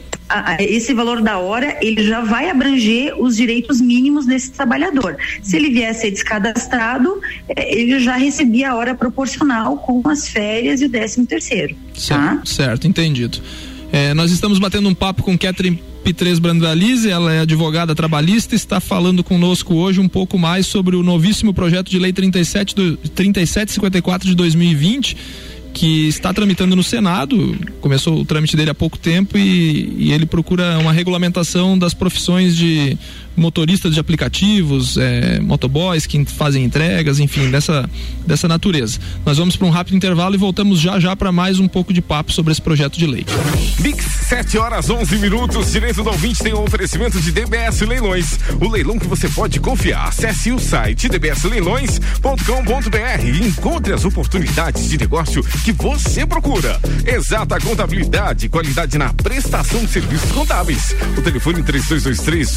esse 0.61 0.93
valor 0.93 1.23
da 1.23 1.39
hora 1.39 1.79
ele 1.81 2.03
já 2.03 2.21
vai 2.21 2.51
abranger 2.51 3.15
os 3.21 3.37
direitos 3.37 3.81
mínimos 3.81 4.27
desse 4.27 4.51
trabalhador. 4.51 5.17
Se 5.43 5.57
ele 5.57 5.71
vier 5.71 5.91
a 5.91 5.95
ser 5.95 6.11
descadastrado, 6.11 7.21
é, 7.49 7.79
ele 7.79 7.99
já 8.01 8.17
recebia 8.17 8.71
a 8.71 8.75
hora 8.75 8.95
proporcional 8.95 9.79
com 9.79 10.03
as 10.09 10.29
férias 10.29 10.81
e 10.81 10.87
o 10.87 10.89
décimo 10.89 11.27
terceiro. 11.27 11.77
Tá? 12.09 12.41
Certo, 12.45 12.87
entendido. 12.87 13.39
É, 13.93 14.13
nós 14.15 14.31
estamos 14.33 14.59
batendo 14.59 14.89
um 14.89 14.95
papo 14.95 15.23
com 15.23 15.39
Catherine 15.39 15.81
Pitres 16.03 16.39
Brandalize, 16.39 17.11
ela 17.11 17.33
é 17.33 17.41
advogada 17.41 17.93
trabalhista, 17.93 18.55
está 18.55 18.79
falando 18.79 19.25
conosco 19.25 19.75
hoje 19.75 19.99
um 20.01 20.09
pouco 20.09 20.39
mais 20.39 20.67
sobre 20.67 20.95
o 20.95 21.03
novíssimo 21.03 21.53
projeto 21.53 21.91
de 21.91 21.99
lei 21.99 22.13
37 22.13 22.75
do, 22.77 22.97
3754 22.97 24.29
de 24.29 24.37
2020 24.37 25.17
que 25.77 26.09
está 26.09 26.33
tramitando 26.33 26.75
no 26.75 26.83
Senado, 26.83 27.55
começou 27.83 28.19
o 28.19 28.25
trâmite 28.25 28.57
dele 28.57 28.71
há 28.71 28.75
pouco 28.75 28.99
tempo 28.99 29.37
e, 29.37 29.93
e 29.99 30.11
ele 30.11 30.25
procura 30.25 30.79
uma 30.79 30.91
regulamentação 30.91 31.79
das 31.79 31.93
profissões 31.93 32.57
de 32.57 32.97
motoristas 33.37 33.95
de 33.95 34.01
aplicativos, 34.01 34.97
é, 34.97 35.41
motoboys 35.41 36.07
que 36.07 36.25
fazem 36.25 36.65
entregas, 36.65 37.21
enfim, 37.21 37.51
dessa, 37.51 37.89
dessa 38.27 38.49
natureza. 38.49 38.99
Nós 39.25 39.39
vamos 39.39 39.57
para 39.57 39.67
um 39.67 39.71
rápido 39.71 39.97
intervalo 39.97 40.35
e 40.35 40.39
voltamos 40.39 40.81
já 40.81 40.99
já 40.99 41.15
para 41.15 41.31
mais 41.31 41.59
um 41.59 41.69
pouco 41.69 41.93
de 41.93 42.01
papo 42.01 42.33
sobre 42.33 42.53
esse 42.53 42.63
projeto 42.63 42.99
de 42.99 43.07
lei. 43.07 43.27
Mix 43.81 44.05
7 44.29 44.59
horas 44.59 44.91
11 44.91 45.17
minutos, 45.19 45.73
direito 45.73 46.03
do 46.03 46.11
ouvinte 46.11 46.43
tem 46.43 46.55
um 46.55 46.63
oferecimento 46.63 47.21
de 47.21 47.31
DBS 47.31 47.83
Leilões, 47.83 48.39
o 48.61 48.69
leilão 48.69 48.99
que 48.99 49.07
você 49.07 49.29
pode 49.29 49.61
confiar. 49.61 50.09
Acesse 50.09 50.51
o 50.51 50.59
site 50.59 51.09
dbsleilões.com.br 51.09 53.25
e 53.25 53.47
encontre 53.47 53.93
as 53.93 54.05
oportunidades 54.05 54.89
de 54.89 54.99
negócio 54.99 55.43
que 55.65 55.73
você 55.73 56.27
procura. 56.27 56.81
Exata 57.05 57.61
contabilidade, 57.61 58.49
qualidade 58.49 58.99
na 58.99 59.13
prestação 59.13 59.85
de 59.85 59.91
serviços 59.91 60.31
contábeis. 60.33 60.95
O 61.17 61.23
telefone 61.23 61.63
3223 61.63 62.57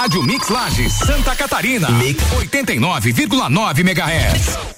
Rádio 0.00 0.22
Mix 0.22 0.48
Lages, 0.48 0.92
Santa 0.92 1.34
Catarina. 1.34 1.90
Mix 1.90 2.22
89,9 2.22 3.82
MHz. 3.82 4.77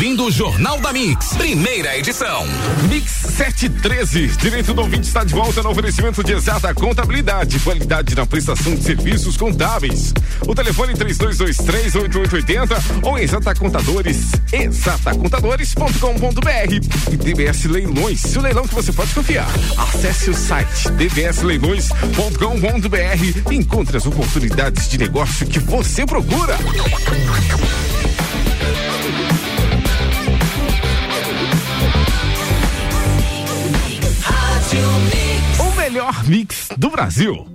o 0.01 0.31
Jornal 0.31 0.79
da 0.79 0.91
Mix, 0.91 1.35
primeira 1.37 1.95
edição. 1.95 2.43
Mix 2.89 3.11
713, 3.37 4.29
direito 4.29 4.73
do 4.73 4.81
ouvinte 4.81 5.07
está 5.07 5.23
de 5.23 5.31
volta 5.31 5.61
no 5.61 5.69
oferecimento 5.69 6.23
de 6.23 6.33
exata 6.33 6.73
contabilidade, 6.73 7.59
qualidade 7.59 8.15
na 8.15 8.25
prestação 8.25 8.73
de 8.73 8.83
serviços 8.83 9.37
contábeis. 9.37 10.11
O 10.47 10.55
telefone 10.55 10.95
32238880 10.95 13.03
ou 13.03 13.19
exata 13.19 13.53
contadores, 13.53 14.31
exatacontadores.com.br 14.51 17.11
e 17.11 17.17
DBS 17.17 17.65
Leilões, 17.65 18.35
o 18.35 18.41
leilão 18.41 18.67
que 18.67 18.73
você 18.73 18.91
pode 18.91 19.13
confiar. 19.13 19.51
Acesse 19.77 20.31
o 20.31 20.33
site 20.33 20.89
dbsleilões.com.br 20.89 23.51
e 23.51 23.55
encontre 23.55 23.97
as 23.97 24.07
oportunidades 24.07 24.89
de 24.89 24.97
negócio 24.97 25.45
que 25.45 25.59
você 25.59 26.07
procura. 26.07 26.57
Melhor 35.91 36.23
mix 36.23 36.69
do 36.77 36.89
Brasil. 36.89 37.45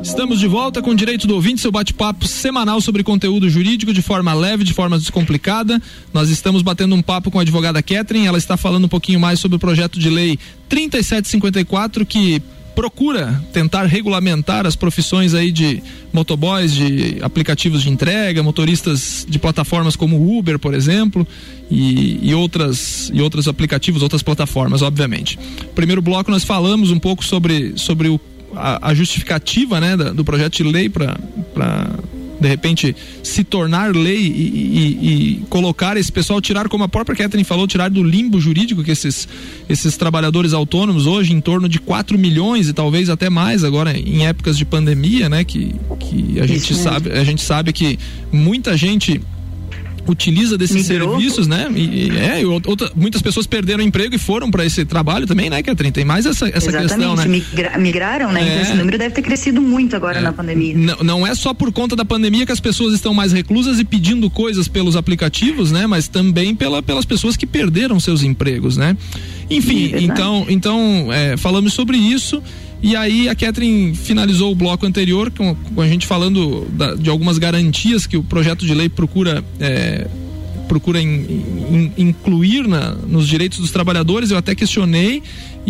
Estamos 0.00 0.38
de 0.38 0.46
volta 0.46 0.80
com 0.80 0.90
o 0.90 0.94
Direito 0.94 1.26
do 1.26 1.34
Ouvinte, 1.34 1.60
seu 1.60 1.72
bate-papo 1.72 2.24
semanal 2.24 2.80
sobre 2.80 3.02
conteúdo 3.02 3.50
jurídico 3.50 3.92
de 3.92 4.00
forma 4.00 4.32
leve, 4.32 4.62
de 4.62 4.72
forma 4.72 4.96
descomplicada. 4.96 5.82
Nós 6.14 6.30
estamos 6.30 6.62
batendo 6.62 6.94
um 6.94 7.02
papo 7.02 7.28
com 7.28 7.40
a 7.40 7.42
advogada 7.42 7.82
Catherine, 7.82 8.28
ela 8.28 8.38
está 8.38 8.56
falando 8.56 8.84
um 8.84 8.88
pouquinho 8.88 9.18
mais 9.18 9.40
sobre 9.40 9.56
o 9.56 9.58
projeto 9.58 9.98
de 9.98 10.08
lei 10.08 10.38
3754 10.68 12.06
que 12.06 12.40
procura 12.80 13.38
tentar 13.52 13.84
regulamentar 13.84 14.66
as 14.66 14.74
profissões 14.74 15.34
aí 15.34 15.52
de 15.52 15.82
motoboys, 16.10 16.72
de 16.72 17.18
aplicativos 17.20 17.82
de 17.82 17.90
entrega, 17.90 18.42
motoristas 18.42 19.26
de 19.28 19.38
plataformas 19.38 19.96
como 19.96 20.38
Uber, 20.38 20.58
por 20.58 20.72
exemplo, 20.72 21.28
e, 21.70 22.18
e 22.26 22.34
outras 22.34 23.10
e 23.12 23.20
outros 23.20 23.46
aplicativos, 23.46 24.02
outras 24.02 24.22
plataformas, 24.22 24.80
obviamente. 24.80 25.38
Primeiro 25.74 26.00
bloco 26.00 26.30
nós 26.30 26.42
falamos 26.42 26.90
um 26.90 26.98
pouco 26.98 27.22
sobre, 27.22 27.74
sobre 27.76 28.08
o, 28.08 28.18
a, 28.56 28.88
a 28.88 28.94
justificativa 28.94 29.78
né, 29.78 29.94
da, 29.94 30.10
do 30.14 30.24
projeto 30.24 30.56
de 30.56 30.62
lei 30.62 30.88
para 30.88 31.18
de 32.40 32.48
repente 32.48 32.96
se 33.22 33.44
tornar 33.44 33.94
lei 33.94 34.18
e, 34.18 34.28
e, 34.28 35.34
e, 35.34 35.36
colocar 35.50 35.96
esse 35.96 36.10
pessoal, 36.10 36.40
tirar, 36.40 36.68
como 36.68 36.84
a 36.84 36.88
própria 36.88 37.14
Catherine 37.14 37.44
falou, 37.44 37.66
tirar 37.66 37.90
do 37.90 38.02
limbo 38.02 38.40
jurídico 38.40 38.82
que 38.82 38.90
esses, 38.90 39.28
esses 39.68 39.96
trabalhadores 39.96 40.54
autônomos 40.54 41.06
hoje 41.06 41.34
em 41.34 41.40
torno 41.40 41.68
de 41.68 41.78
4 41.78 42.18
milhões 42.18 42.68
e 42.68 42.72
talvez 42.72 43.10
até 43.10 43.28
mais 43.28 43.62
agora 43.62 43.96
em 43.96 44.26
épocas 44.26 44.56
de 44.56 44.64
pandemia, 44.64 45.28
né? 45.28 45.44
Que, 45.44 45.74
que 45.98 46.40
a 46.40 46.46
gente 46.46 46.74
sabe, 46.74 47.10
a 47.10 47.24
gente 47.24 47.42
sabe 47.42 47.72
que 47.72 47.98
muita 48.32 48.76
gente 48.76 49.20
utiliza 50.06 50.56
desses 50.56 50.88
Migrou. 50.88 51.12
serviços, 51.12 51.46
né? 51.46 51.70
E, 51.74 52.10
é, 52.18 52.44
outra, 52.46 52.90
muitas 52.94 53.22
pessoas 53.22 53.46
perderam 53.46 53.82
emprego 53.82 54.14
e 54.14 54.18
foram 54.18 54.50
para 54.50 54.64
esse 54.64 54.84
trabalho 54.84 55.26
também, 55.26 55.50
né, 55.50 55.62
Catherine? 55.62 55.92
Tem 55.92 56.04
mais 56.04 56.26
essa, 56.26 56.48
essa 56.48 56.72
questão, 56.72 57.16
né? 57.16 57.26
Migra, 57.26 57.78
migraram, 57.78 58.32
né? 58.32 58.40
Então, 58.40 58.52
é. 58.52 58.54
Então 58.56 58.62
esse 58.70 58.78
número 58.78 58.98
deve 58.98 59.14
ter 59.14 59.22
crescido 59.22 59.60
muito 59.60 59.96
agora 59.96 60.18
é. 60.18 60.20
na 60.22 60.32
pandemia. 60.32 60.76
Não, 60.76 60.96
não 60.98 61.26
é 61.26 61.34
só 61.34 61.52
por 61.54 61.72
conta 61.72 61.94
da 61.94 62.04
pandemia 62.04 62.46
que 62.46 62.52
as 62.52 62.60
pessoas 62.60 62.94
estão 62.94 63.14
mais 63.14 63.32
reclusas 63.32 63.78
e 63.78 63.84
pedindo 63.84 64.28
coisas 64.30 64.68
pelos 64.68 64.96
aplicativos, 64.96 65.70
né? 65.70 65.86
Mas 65.86 66.08
também 66.08 66.54
pela, 66.54 66.82
pelas 66.82 67.04
pessoas 67.04 67.36
que 67.36 67.46
perderam 67.46 67.98
seus 68.00 68.22
empregos, 68.22 68.76
né? 68.76 68.96
Enfim, 69.48 69.92
é 69.92 70.00
então, 70.00 70.46
então 70.48 71.12
é, 71.12 71.36
falamos 71.36 71.72
sobre 71.72 71.96
isso. 71.96 72.42
E 72.82 72.96
aí 72.96 73.28
a 73.28 73.34
Catherine 73.34 73.94
finalizou 73.94 74.52
o 74.52 74.54
bloco 74.54 74.86
anterior 74.86 75.30
com, 75.30 75.54
com 75.54 75.80
a 75.80 75.86
gente 75.86 76.06
falando 76.06 76.66
da, 76.72 76.94
de 76.94 77.10
algumas 77.10 77.36
garantias 77.36 78.06
que 78.06 78.16
o 78.16 78.22
projeto 78.22 78.64
de 78.64 78.74
lei 78.74 78.88
procura 78.88 79.44
é, 79.58 80.08
procura 80.66 81.02
in, 81.02 81.06
in, 81.08 81.92
incluir 81.98 82.66
na, 82.68 82.92
nos 82.92 83.26
direitos 83.26 83.58
dos 83.58 83.72
trabalhadores. 83.72 84.30
Eu 84.30 84.38
até 84.38 84.54
questionei 84.54 85.20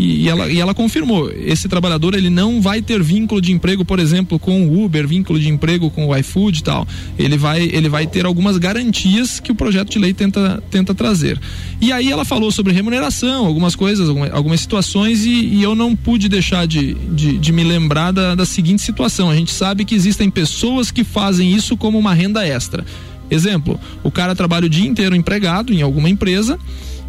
e, 0.01 0.23
e, 0.23 0.29
ela, 0.31 0.49
e 0.49 0.59
ela 0.59 0.73
confirmou. 0.73 1.31
Esse 1.31 1.69
trabalhador 1.69 2.15
ele 2.15 2.31
não 2.31 2.59
vai 2.59 2.81
ter 2.81 3.03
vínculo 3.03 3.39
de 3.39 3.53
emprego, 3.53 3.85
por 3.85 3.99
exemplo, 3.99 4.39
com 4.39 4.67
o 4.67 4.83
Uber, 4.83 5.07
vínculo 5.07 5.39
de 5.39 5.51
emprego 5.51 5.91
com 5.91 6.07
o 6.07 6.17
iFood 6.17 6.61
e 6.61 6.63
tal. 6.63 6.89
Ele 7.19 7.37
vai, 7.37 7.63
ele 7.71 7.89
vai 7.89 8.07
ter 8.07 8.25
algumas 8.25 8.57
garantias 8.57 9.39
que 9.39 9.53
o 9.53 9.55
projeto 9.55 9.91
de 9.91 9.99
lei 9.99 10.15
tenta, 10.15 10.63
tenta 10.71 10.95
trazer. 10.95 11.39
E 11.83 11.93
aí 11.93 12.11
ela 12.11 12.25
falou 12.25 12.51
sobre 12.51 12.73
remuneração, 12.73 13.45
algumas 13.45 13.77
coisas, 13.77 14.09
algumas, 14.33 14.61
situações, 14.61 15.27
e, 15.27 15.31
e, 15.31 15.63
eu 15.63 15.75
não 15.75 15.95
pude 15.95 16.29
deixar 16.31 16.67
de, 16.67 16.95
de, 16.95 17.37
de 17.37 17.53
me 17.53 17.63
lembrar 17.63 18.11
da, 18.11 18.35
da 18.35 18.47
seguinte 18.47 18.81
situação. 18.81 19.29
A 19.29 19.37
gente 19.37 19.51
sabe 19.51 19.85
que 19.85 19.95
existem 19.95 20.31
pessoas 20.31 20.91
que 20.91 21.05
fazem 21.05 21.53
isso 21.55 21.77
como 21.77 21.99
uma 21.99 22.15
renda 22.15 22.47
extra. 22.47 22.87
Exemplo, 23.31 23.79
o 24.03 24.11
cara 24.11 24.35
trabalha 24.35 24.65
o 24.65 24.69
dia 24.69 24.89
inteiro 24.89 25.15
empregado 25.15 25.73
em 25.73 25.83
alguma 25.83 26.09
empresa 26.09 26.59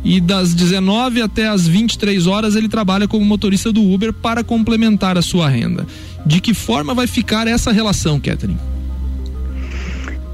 e 0.03 0.19
das 0.19 0.53
19 0.53 1.21
até 1.21 1.47
as 1.47 1.67
23 1.67 2.27
horas 2.27 2.55
ele 2.55 2.67
trabalha 2.67 3.07
como 3.07 3.23
motorista 3.23 3.71
do 3.71 3.83
Uber 3.83 4.11
para 4.11 4.43
complementar 4.43 5.17
a 5.17 5.21
sua 5.21 5.47
renda. 5.47 5.85
De 6.25 6.39
que 6.39 6.53
forma 6.53 6.93
vai 6.93 7.07
ficar 7.07 7.47
essa 7.47 7.71
relação, 7.71 8.19
Catherine? 8.19 8.57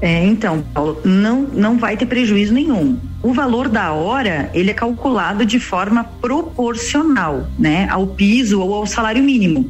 É, 0.00 0.24
então, 0.24 0.64
Paulo, 0.72 1.00
não, 1.04 1.42
não 1.42 1.76
vai 1.76 1.96
ter 1.96 2.06
prejuízo 2.06 2.54
nenhum. 2.54 2.98
O 3.20 3.32
valor 3.32 3.68
da 3.68 3.92
hora, 3.92 4.48
ele 4.54 4.70
é 4.70 4.74
calculado 4.74 5.44
de 5.44 5.58
forma 5.58 6.04
proporcional, 6.04 7.48
né, 7.58 7.88
ao 7.90 8.06
piso 8.06 8.60
ou 8.60 8.74
ao 8.74 8.86
salário 8.86 9.22
mínimo. 9.24 9.68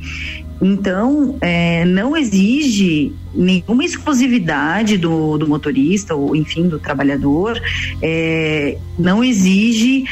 Então, 0.60 1.36
é, 1.40 1.84
não 1.84 2.16
exige 2.16 3.12
nenhuma 3.34 3.84
exclusividade 3.84 4.96
do, 4.96 5.38
do 5.38 5.46
motorista 5.46 6.14
ou, 6.14 6.34
enfim, 6.34 6.68
do 6.68 6.78
trabalhador, 6.78 7.60
é, 8.02 8.76
não 8.98 9.22
exige 9.22 10.04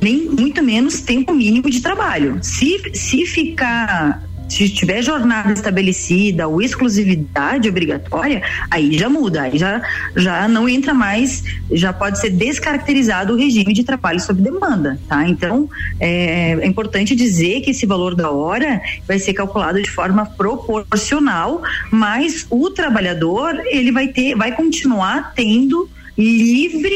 nem 0.00 0.26
muito 0.26 0.62
menos 0.62 1.00
tempo 1.00 1.34
mínimo 1.34 1.68
de 1.68 1.80
trabalho. 1.80 2.38
Se, 2.42 2.80
se 2.94 3.26
ficar 3.26 4.22
se 4.50 4.68
tiver 4.68 5.00
jornada 5.02 5.52
estabelecida 5.52 6.48
ou 6.48 6.60
exclusividade 6.60 7.68
obrigatória, 7.68 8.42
aí 8.70 8.98
já 8.98 9.08
muda, 9.08 9.42
aí 9.42 9.56
já, 9.56 9.80
já 10.16 10.48
não 10.48 10.68
entra 10.68 10.92
mais, 10.92 11.44
já 11.70 11.92
pode 11.92 12.18
ser 12.18 12.30
descaracterizado 12.30 13.32
o 13.32 13.36
regime 13.36 13.72
de 13.72 13.84
trabalho 13.84 14.20
sob 14.20 14.42
demanda, 14.42 14.98
tá? 15.08 15.26
Então, 15.28 15.68
é, 15.98 16.52
é 16.60 16.66
importante 16.66 17.14
dizer 17.14 17.60
que 17.60 17.70
esse 17.70 17.86
valor 17.86 18.14
da 18.14 18.30
hora 18.30 18.80
vai 19.06 19.18
ser 19.18 19.32
calculado 19.34 19.80
de 19.80 19.90
forma 19.90 20.26
proporcional, 20.26 21.62
mas 21.90 22.46
o 22.50 22.70
trabalhador, 22.70 23.54
ele 23.66 23.92
vai 23.92 24.08
ter, 24.08 24.34
vai 24.34 24.52
continuar 24.52 25.32
tendo 25.34 25.88
livre, 26.20 26.94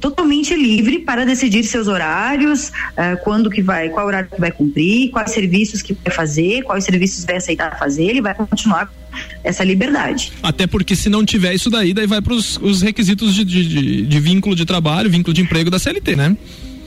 totalmente 0.00 0.54
livre 0.54 0.98
para 1.00 1.24
decidir 1.24 1.64
seus 1.64 1.88
horários, 1.88 2.68
uh, 2.68 3.22
quando 3.22 3.50
que 3.50 3.62
vai, 3.62 3.88
qual 3.90 4.06
horário 4.06 4.28
que 4.28 4.40
vai 4.40 4.50
cumprir, 4.50 5.10
quais 5.10 5.30
serviços 5.30 5.82
que 5.82 5.96
vai 6.04 6.12
fazer, 6.12 6.62
quais 6.62 6.84
serviços 6.84 7.24
vai 7.24 7.36
aceitar 7.36 7.78
fazer, 7.78 8.04
ele 8.04 8.22
vai 8.22 8.34
continuar 8.34 8.92
essa 9.42 9.62
liberdade. 9.62 10.32
Até 10.42 10.66
porque 10.66 10.96
se 10.96 11.08
não 11.08 11.24
tiver 11.24 11.54
isso 11.54 11.70
daí, 11.70 11.94
daí 11.94 12.06
vai 12.06 12.20
para 12.20 12.34
os 12.34 12.82
requisitos 12.82 13.34
de, 13.34 13.44
de, 13.44 13.68
de, 13.68 14.02
de 14.02 14.20
vínculo 14.20 14.56
de 14.56 14.64
trabalho, 14.64 15.10
vínculo 15.10 15.32
de 15.32 15.42
emprego 15.42 15.70
da 15.70 15.78
CLT, 15.78 16.16
né? 16.16 16.36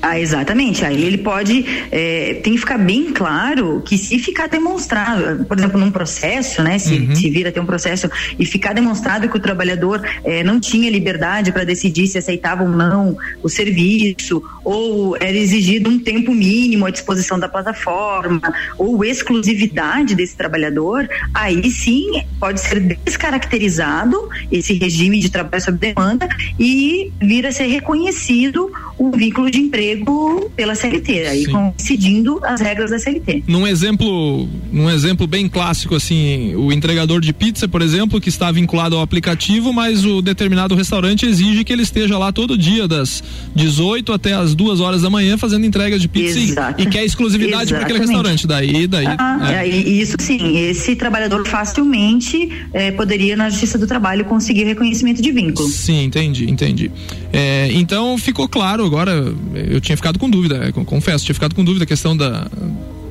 Ah, 0.02 0.20
exatamente. 0.20 0.86
Aí 0.86 1.04
ele 1.04 1.18
pode. 1.18 1.66
É, 1.92 2.40
tem 2.44 2.54
que 2.54 2.60
ficar 2.60 2.78
bem 2.78 3.12
claro 3.12 3.82
que 3.86 3.98
se 3.98 4.20
ficar 4.20 4.48
demonstrado, 4.48 5.46
por 5.46 5.58
exemplo, 5.58 5.80
num 5.80 5.92
processo, 5.92 6.62
né? 6.62 6.78
Se, 6.78 6.94
uhum. 6.94 7.16
se 7.16 7.30
vir 7.30 7.48
a 7.48 7.52
ter 7.52 7.60
um 7.60 7.66
processo 7.66 8.10
e 8.38 8.46
ficar 8.46 8.74
demonstrado 8.74 9.28
que 9.28 9.38
o 9.38 9.40
trabalhador 9.40 10.02
é, 10.24 10.44
não 10.44 10.60
tinha 10.60 10.90
liberdade 10.90 11.52
para 11.52 11.64
decidir 11.64 12.08
se 12.08 12.18
aceitava 12.18 12.64
ou 12.64 12.70
não 12.70 13.18
o 13.42 13.50
serviço, 13.50 14.44
ou 14.64 15.16
era 15.18 15.36
exigido 15.36 15.90
um 15.90 16.00
tempo 16.00 16.34
mínimo 16.34 16.86
à 16.86 16.90
disposição 16.90 17.40
da 17.40 17.50
plataforma, 17.50 18.42
ou 18.78 19.04
exclusividade 19.04 20.16
desse 20.16 20.36
trabalhador, 20.36 21.10
aí 21.34 21.70
sim 21.72 22.24
pode 22.40 22.62
ser 22.62 22.80
descaracterizado 23.04 24.30
esse 24.52 24.74
regime 24.74 25.20
de 25.20 25.30
trabalho 25.30 25.64
sob 25.64 25.78
demanda 25.78 26.28
e 26.60 27.12
vir 27.20 27.46
a 27.46 27.52
ser 27.52 27.68
reconhecido 27.68 28.72
o 28.98 29.12
vínculo 29.12 29.50
de 29.50 29.60
emprego 29.60 29.87
emprego 29.88 30.52
pela 30.56 30.76
CLT, 30.76 31.12
aí 31.28 31.46
coincidindo 31.46 32.40
as 32.44 32.60
regras 32.62 32.92
da 32.92 33.00
CLT. 33.00 33.44
Num 33.48 33.66
exemplo, 33.66 34.48
num 34.72 34.90
exemplo 34.90 35.26
bem 35.28 35.48
clássico 35.48 35.96
assim, 35.96 36.56
o 36.56 36.72
entregador 36.72 37.22
de 37.22 37.32
pizza, 37.32 37.68
por 37.68 37.82
exemplo, 37.82 38.20
que 38.20 38.30
está 38.30 38.52
vinculado 38.52 38.96
ao 38.96 39.02
aplicativo, 39.02 39.72
mas 39.72 40.06
o 40.06 40.22
determinado 40.22 40.76
restaurante 40.76 41.26
exige 41.26 41.64
que 41.64 41.72
ele 41.72 41.84
esteja 41.84 42.18
lá 42.18 42.32
todo 42.32 42.58
dia 42.58 42.88
das 42.88 43.24
18 43.56 44.12
até 44.12 44.34
as 44.34 44.54
2 44.56 44.80
horas 44.80 45.02
da 45.02 45.10
manhã 45.10 45.38
fazendo 45.38 45.66
entrega 45.66 45.98
de 45.98 46.08
pizza 46.08 46.40
e, 46.40 46.84
e, 46.84 46.86
quer 46.88 47.06
exclusividade 47.06 47.74
para 47.74 47.84
aquele 47.84 48.00
restaurante. 48.00 48.48
Daí, 48.48 48.88
daí. 48.88 49.06
Ah, 49.08 49.64
é. 49.64 49.68
Isso 49.68 50.18
sim, 50.20 50.58
esse 50.58 50.96
trabalhador 50.96 51.46
facilmente 51.48 52.50
é, 52.74 52.92
poderia 52.92 53.36
na 53.36 53.50
Justiça 53.50 53.78
do 53.78 53.88
Trabalho 53.88 54.26
conseguir 54.26 54.64
reconhecimento 54.64 55.22
de 55.22 55.32
vínculo. 55.32 55.68
Sim, 55.70 56.04
entendi, 56.04 56.50
entendi. 56.50 56.92
É, 57.32 57.70
então 57.74 58.18
ficou 58.18 58.48
claro 58.48 58.84
agora. 58.86 59.34
Eu 59.54 59.77
eu 59.78 59.82
tinha 59.82 59.96
ficado 59.96 60.20
com 60.20 60.30
dúvida, 60.30 60.68
é, 60.68 60.72
confesso, 60.72 61.24
tinha 61.24 61.34
ficado 61.34 61.56
com 61.56 61.64
dúvida 61.64 61.84
a 61.84 61.88
questão 61.88 62.18
da, 62.18 62.50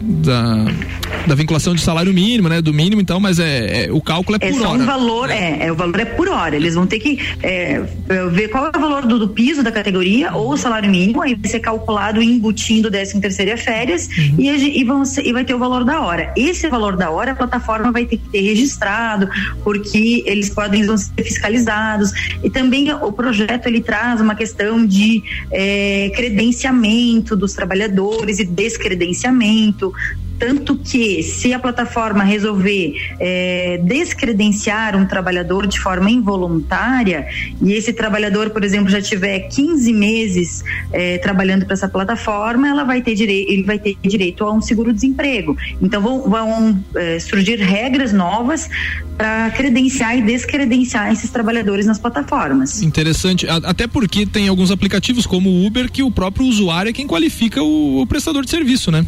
da, 0.07 0.65
da 1.27 1.35
vinculação 1.35 1.75
de 1.75 1.81
salário 1.81 2.13
mínimo, 2.13 2.49
né? 2.49 2.63
Do 2.63 2.73
mínimo, 2.73 3.01
então, 3.01 3.19
mas 3.19 3.39
é, 3.39 3.87
é 3.87 3.93
o 3.93 4.01
cálculo 4.01 4.39
é, 4.41 4.47
é 4.47 4.53
por 4.53 4.63
hora. 4.63 4.79
É 4.79 4.83
um 4.83 4.87
valor, 4.87 5.31
é, 5.31 5.67
é, 5.67 5.73
o 5.73 5.75
valor 5.75 6.01
é 6.01 6.05
por 6.05 6.29
hora. 6.29 6.55
Eles 6.55 6.75
vão 6.75 6.87
ter 6.87 7.01
que 7.01 7.19
é, 7.43 7.83
ver 8.31 8.49
qual 8.49 8.67
é 8.67 8.69
o 8.69 8.81
valor 8.81 9.07
do, 9.07 9.19
do, 9.19 9.29
piso 9.29 9.63
da 9.63 9.73
categoria 9.73 10.33
ou 10.33 10.53
o 10.53 10.57
salário 10.57 10.89
mínimo, 10.89 11.21
aí 11.21 11.35
vai 11.35 11.51
ser 11.51 11.61
calculado 11.61 12.23
embutindo 12.23 12.91
décimo 12.91 13.21
terceiro 13.21 13.51
e 13.53 13.57
férias 13.57 14.09
uhum. 14.09 14.37
e, 14.39 14.81
e, 14.81 14.85
vão 14.85 15.05
ser, 15.05 15.27
e 15.27 15.33
vai 15.33 15.45
ter 15.45 15.55
o 15.55 15.59
valor 15.59 15.85
da 15.85 16.01
hora. 16.01 16.33
Esse 16.37 16.69
valor 16.69 16.97
da 16.97 17.11
hora 17.11 17.33
a 17.33 17.35
plataforma 17.35 17.91
vai 17.91 18.05
ter 18.05 18.19
que 18.19 18.29
ter 18.29 18.41
registrado, 18.41 19.29
porque 19.65 20.23
eles 20.27 20.51
podem 20.51 20.85
vão 20.87 20.97
ser 20.97 21.23
fiscalizados. 21.23 22.13
E 22.43 22.51
também 22.51 22.93
o 22.93 23.13
projeto 23.13 23.67
ele 23.67 23.81
traz 23.81 24.21
uma 24.21 24.35
questão 24.35 24.87
de 24.87 25.23
é, 25.51 26.11
credenciamento 26.15 27.37
dos 27.37 27.53
trabalhadores 27.53 28.39
e 28.39 28.45
descredenciamento 28.45 29.93
tanto 30.39 30.77
que, 30.77 31.23
se 31.23 31.53
a 31.53 31.59
plataforma 31.59 32.23
resolver 32.23 32.95
é, 33.19 33.81
descredenciar 33.83 34.97
um 34.97 35.07
trabalhador 35.07 35.67
de 35.67 35.81
forma 35.81 36.11
involuntária, 36.11 37.27
e 37.63 37.73
esse 37.73 37.93
trabalhador, 37.93 38.51
por 38.51 38.63
exemplo, 38.63 38.91
já 38.91 39.01
tiver 39.01 39.41
15 39.41 39.93
meses 39.93 40.65
é, 40.93 41.19
trabalhando 41.19 41.65
para 41.65 41.75
essa 41.75 41.89
plataforma, 41.89 42.69
ela 42.69 42.85
vai 42.85 43.01
ter 43.01 43.15
direito, 43.15 43.51
ele 43.51 43.63
vai 43.63 43.79
ter 43.79 43.97
direito 44.03 44.45
a 44.45 44.53
um 44.53 44.61
seguro-desemprego. 44.61 45.57
Então, 45.81 46.03
vão, 46.03 46.29
vão 46.29 46.85
é, 46.95 47.19
surgir 47.19 47.57
regras 47.57 48.13
novas 48.13 48.69
para 49.17 49.51
credenciar 49.51 50.19
e 50.19 50.23
descredenciar 50.23 51.11
esses 51.11 51.31
trabalhadores 51.31 51.87
nas 51.87 51.99
plataformas. 51.99 52.83
Interessante, 52.83 53.47
até 53.49 53.87
porque 53.87 54.27
tem 54.27 54.49
alguns 54.49 54.71
aplicativos 54.71 55.25
como 55.25 55.49
o 55.49 55.67
Uber 55.67 55.91
que 55.91 56.03
o 56.03 56.11
próprio 56.11 56.45
usuário 56.45 56.91
é 56.91 56.93
quem 56.93 57.07
qualifica 57.07 57.63
o, 57.63 58.03
o 58.03 58.07
prestador 58.07 58.45
de 58.45 58.51
serviço, 58.51 58.91
né? 58.91 59.07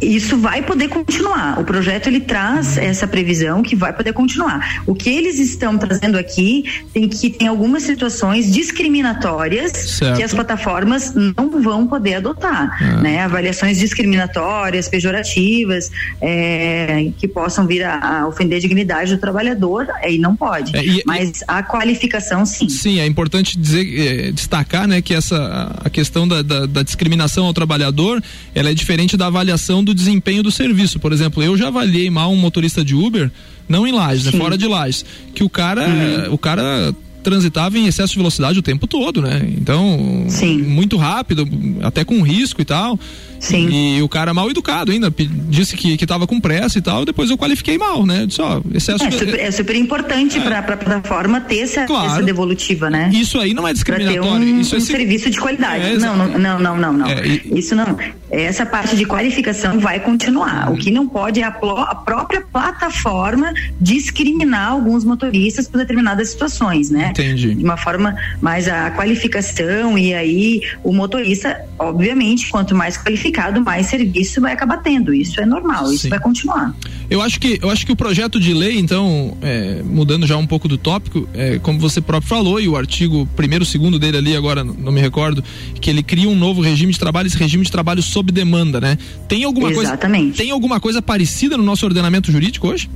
Isso 0.00 0.36
vai 0.36 0.62
poder 0.62 0.88
continuar. 0.88 1.58
O 1.58 1.64
projeto 1.64 2.08
ele 2.08 2.20
traz 2.20 2.76
essa 2.76 3.06
previsão 3.06 3.62
que 3.62 3.74
vai 3.74 3.92
poder 3.92 4.12
continuar. 4.12 4.82
O 4.86 4.94
que 4.94 5.10
eles 5.10 5.38
estão 5.38 5.78
trazendo 5.78 6.18
aqui 6.18 6.64
tem 6.92 7.08
que 7.08 7.30
tem 7.30 7.48
algumas 7.48 7.82
situações 7.82 8.52
discriminatórias 8.52 9.72
certo. 9.72 10.16
que 10.16 10.22
as 10.22 10.32
plataformas 10.32 11.14
não 11.14 11.62
vão 11.62 11.86
poder 11.86 12.14
adotar, 12.14 12.76
ah. 12.80 13.00
né? 13.00 13.22
Avaliações 13.22 13.78
discriminatórias, 13.78 14.88
pejorativas, 14.88 15.90
é, 16.20 17.10
que 17.18 17.26
possam 17.26 17.66
vir 17.66 17.82
a, 17.82 18.20
a, 18.20 18.28
ofender 18.28 18.58
a 18.58 18.60
dignidade 18.60 19.14
do 19.14 19.20
trabalhador, 19.20 19.86
aí 20.02 20.18
não 20.18 20.36
pode. 20.36 20.76
É, 20.76 20.84
e, 20.84 21.02
Mas 21.06 21.42
a 21.46 21.62
qualificação 21.62 22.44
sim. 22.44 22.68
Sim, 22.68 23.00
é 23.00 23.06
importante 23.06 23.58
dizer, 23.58 24.26
é, 24.28 24.32
destacar, 24.32 24.86
né, 24.86 25.00
que 25.00 25.14
essa 25.14 25.76
a 25.84 25.90
questão 25.90 26.26
da, 26.26 26.42
da, 26.42 26.66
da 26.66 26.82
discriminação 26.82 27.46
ao 27.46 27.54
trabalhador, 27.54 28.22
ela 28.54 28.70
é 28.70 28.74
diferente 28.74 29.16
da 29.16 29.26
avaliação 29.26 29.84
do 29.86 29.94
desempenho 29.94 30.42
do 30.42 30.50
serviço. 30.50 31.00
Por 31.00 31.12
exemplo, 31.12 31.42
eu 31.42 31.56
já 31.56 31.68
avaliei 31.68 32.10
mal 32.10 32.30
um 32.32 32.36
motorista 32.36 32.84
de 32.84 32.94
Uber, 32.94 33.30
não 33.68 33.86
em 33.86 33.92
Lages, 33.92 34.26
né, 34.26 34.32
fora 34.32 34.58
de 34.58 34.66
Lages, 34.66 35.04
que 35.34 35.42
o 35.42 35.48
cara, 35.48 35.86
uhum. 35.88 36.34
o 36.34 36.38
cara 36.38 36.94
transitava 37.22 37.76
em 37.76 37.86
excesso 37.86 38.12
de 38.12 38.18
velocidade 38.18 38.58
o 38.58 38.62
tempo 38.62 38.86
todo, 38.86 39.20
né? 39.20 39.48
Então, 39.56 40.26
Sim. 40.28 40.58
muito 40.58 40.96
rápido, 40.96 41.48
até 41.82 42.04
com 42.04 42.22
risco 42.22 42.60
e 42.60 42.64
tal. 42.64 42.98
Sim. 43.40 43.96
E 43.98 44.02
o 44.02 44.08
cara 44.08 44.32
mal 44.32 44.50
educado 44.50 44.92
ainda, 44.92 45.12
disse 45.48 45.76
que, 45.76 45.96
que 45.96 46.06
tava 46.06 46.26
com 46.26 46.40
pressa 46.40 46.78
e 46.78 46.82
tal, 46.82 47.04
depois 47.04 47.30
eu 47.30 47.38
qualifiquei 47.38 47.78
mal, 47.78 48.04
né? 48.04 48.26
Disse, 48.26 48.40
ó, 48.40 48.60
excesso 48.74 49.04
é, 49.04 49.10
super, 49.10 49.40
é 49.40 49.50
super 49.50 49.76
importante 49.76 50.38
é. 50.38 50.40
para 50.40 50.58
a 50.58 50.62
plataforma 50.62 51.40
ter 51.40 51.60
essa, 51.60 51.84
claro. 51.84 52.12
essa 52.12 52.22
devolutiva, 52.22 52.90
né? 52.90 53.10
Isso 53.12 53.38
aí 53.38 53.54
não 53.54 53.66
é 53.66 53.72
discriminatório. 53.72 54.46
Um, 54.46 54.60
isso 54.60 54.74
é 54.74 54.78
um 54.78 54.80
serviço 54.80 55.30
de 55.30 55.40
qualidade. 55.40 55.84
É, 55.84 55.98
não, 55.98 56.16
não, 56.16 56.38
não, 56.38 56.58
não, 56.58 56.76
não, 56.76 56.92
não. 56.92 57.06
É, 57.06 57.26
e... 57.26 57.58
Isso 57.58 57.74
não. 57.74 57.96
Essa 58.30 58.66
parte 58.66 58.96
de 58.96 59.04
qualificação 59.04 59.78
vai 59.78 60.00
continuar. 60.00 60.72
O 60.72 60.76
que 60.76 60.90
não 60.90 61.08
pode 61.08 61.40
é 61.40 61.44
a, 61.44 61.48
a 61.48 61.94
própria 61.94 62.40
plataforma 62.40 63.52
discriminar 63.80 64.72
alguns 64.72 65.04
motoristas 65.04 65.68
por 65.68 65.78
determinadas 65.78 66.30
situações, 66.30 66.90
né? 66.90 67.08
Entendi. 67.10 67.54
De 67.54 67.64
uma 67.64 67.76
forma 67.76 68.16
mais 68.40 68.68
a 68.68 68.90
qualificação 68.90 69.96
e 69.96 70.12
aí 70.12 70.62
o 70.82 70.92
motorista, 70.92 71.60
obviamente, 71.78 72.48
quanto 72.48 72.74
mais 72.74 72.96
qualificado 72.96 73.60
mais 73.60 73.86
serviço 73.86 74.40
vai 74.40 74.52
acabar 74.52 74.78
tendo. 74.78 75.12
Isso 75.12 75.40
é 75.40 75.46
normal, 75.46 75.86
Sim. 75.86 75.94
isso 75.94 76.08
vai 76.08 76.18
continuar. 76.18 76.74
Eu 77.08 77.20
acho 77.22 77.38
que 77.38 77.58
eu 77.62 77.70
acho 77.70 77.86
que 77.86 77.92
o 77.92 77.96
projeto 77.96 78.40
de 78.40 78.52
lei, 78.52 78.78
então, 78.78 79.36
é, 79.40 79.82
mudando 79.84 80.26
já 80.26 80.36
um 80.36 80.46
pouco 80.46 80.68
do 80.68 80.76
tópico, 80.76 81.28
é, 81.34 81.58
como 81.58 81.78
você 81.78 82.00
próprio 82.00 82.28
falou, 82.28 82.60
e 82.60 82.68
o 82.68 82.76
artigo 82.76 83.26
primeiro, 83.36 83.64
segundo 83.64 83.98
dele 83.98 84.16
ali, 84.16 84.36
agora 84.36 84.64
não 84.64 84.92
me 84.92 85.00
recordo, 85.00 85.42
que 85.80 85.90
ele 85.90 86.02
cria 86.02 86.28
um 86.28 86.36
novo 86.36 86.60
regime 86.60 86.92
de 86.92 86.98
trabalho, 86.98 87.26
esse 87.26 87.36
regime 87.36 87.64
de 87.64 87.70
trabalho 87.70 88.02
sob 88.02 88.32
demanda, 88.32 88.80
né? 88.80 88.98
Tem 89.28 89.44
alguma 89.44 89.70
Exatamente. 89.70 90.24
coisa? 90.24 90.36
Tem 90.38 90.50
alguma 90.50 90.80
coisa 90.80 91.00
parecida 91.00 91.56
no 91.56 91.62
nosso 91.62 91.84
ordenamento 91.84 92.30
jurídico 92.32 92.68
hoje? 92.68 92.88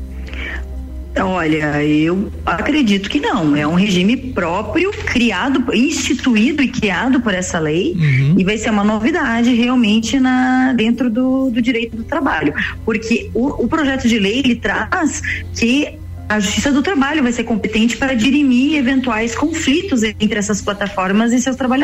Olha, 1.19 1.85
eu 1.85 2.31
acredito 2.47 3.11
que 3.11 3.19
não. 3.19 3.57
É 3.57 3.67
um 3.67 3.75
regime 3.75 4.17
próprio, 4.17 4.91
criado, 4.93 5.75
instituído 5.75 6.63
e 6.63 6.69
criado 6.69 7.21
por 7.21 7.35
essa 7.35 7.59
lei, 7.59 7.95
uhum. 7.97 8.37
e 8.39 8.45
vai 8.45 8.57
ser 8.57 8.71
uma 8.71 8.85
novidade 8.85 9.53
realmente 9.55 10.21
na, 10.21 10.73
dentro 10.73 11.11
do, 11.11 11.51
do 11.51 11.61
direito 11.61 11.97
do 11.97 12.05
trabalho. 12.05 12.55
Porque 12.85 13.31
o, 13.35 13.65
o 13.65 13.69
projeto 13.69 14.09
de 14.09 14.19
lei 14.19 14.39
ele 14.39 14.57
traz 14.57 15.21
que 15.55 16.00
a 16.31 16.39
Justiça 16.39 16.71
do 16.71 16.81
Trabalho 16.81 17.25
vai 17.25 17.33
ser 17.33 17.43
competente 17.43 17.97
para 17.97 18.15
dirimir 18.15 18.77
eventuais 18.77 19.35
conflitos 19.35 20.05
entre 20.05 20.39
essas 20.39 20.63
plataformas 20.63 21.33
e 21.33 21.41
seus 21.41 21.57
trabalhos. 21.57 21.81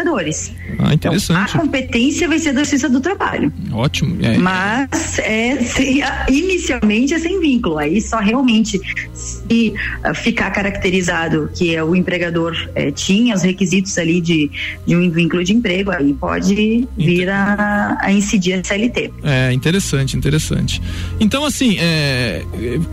Ah, 0.79 0.95
interessante. 0.95 1.51
Então, 1.51 1.61
a 1.61 1.65
competência 1.65 2.29
vai 2.29 2.39
ser 2.39 2.53
da 2.53 2.61
Justiça 2.61 2.89
do 2.89 3.01
Trabalho. 3.01 3.53
Ótimo. 3.73 4.17
É. 4.23 4.39
Mas 4.39 5.19
é, 5.19 5.57
se, 5.57 6.01
inicialmente 6.29 7.13
é 7.13 7.19
sem 7.19 7.41
vínculo. 7.41 7.79
Aí 7.79 8.01
só 8.01 8.19
realmente 8.19 8.81
se 9.13 9.75
uh, 10.09 10.15
ficar 10.15 10.53
caracterizado 10.53 11.51
que 11.53 11.75
é, 11.75 11.83
o 11.83 11.97
empregador 11.97 12.55
é, 12.77 12.93
tinha 12.93 13.35
os 13.35 13.43
requisitos 13.43 13.99
ali 13.99 14.21
de, 14.21 14.49
de 14.87 14.95
um 14.95 15.11
vínculo 15.11 15.43
de 15.43 15.55
emprego, 15.55 15.91
aí 15.91 16.15
pode 16.15 16.87
vir 16.97 17.29
a, 17.29 17.99
a 18.01 18.13
incidir 18.13 18.61
a 18.61 18.63
CLT. 18.63 19.13
É 19.25 19.53
interessante, 19.53 20.17
interessante. 20.17 20.81
Então 21.19 21.45
assim 21.45 21.77
é, 21.81 22.45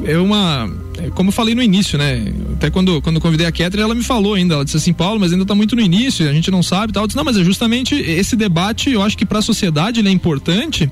é 0.05 0.17
uma 0.17 0.82
como 1.15 1.29
eu 1.29 1.33
falei 1.33 1.55
no 1.55 1.61
início, 1.61 1.97
né? 1.97 2.33
Até 2.53 2.69
quando, 2.69 3.01
quando 3.01 3.19
convidei 3.19 3.45
a 3.45 3.51
Catherine, 3.51 3.81
ela 3.81 3.95
me 3.95 4.03
falou 4.03 4.35
ainda, 4.35 4.55
ela 4.55 4.65
disse 4.65 4.77
assim, 4.77 4.93
Paulo, 4.93 5.19
mas 5.19 5.31
ainda 5.31 5.43
está 5.43 5.55
muito 5.55 5.75
no 5.75 5.81
início, 5.81 6.27
a 6.29 6.33
gente 6.33 6.49
não 6.51 6.63
sabe 6.63 6.91
e 6.91 6.93
tal. 6.93 7.03
Eu 7.03 7.07
disse, 7.07 7.17
não, 7.17 7.23
mas 7.23 7.37
é 7.37 7.43
justamente 7.43 7.95
esse 7.95 8.35
debate, 8.35 8.91
eu 8.91 9.01
acho 9.01 9.17
que 9.17 9.25
para 9.25 9.39
a 9.39 9.41
sociedade 9.41 9.99
ele 9.99 10.09
é 10.09 10.11
importante, 10.11 10.91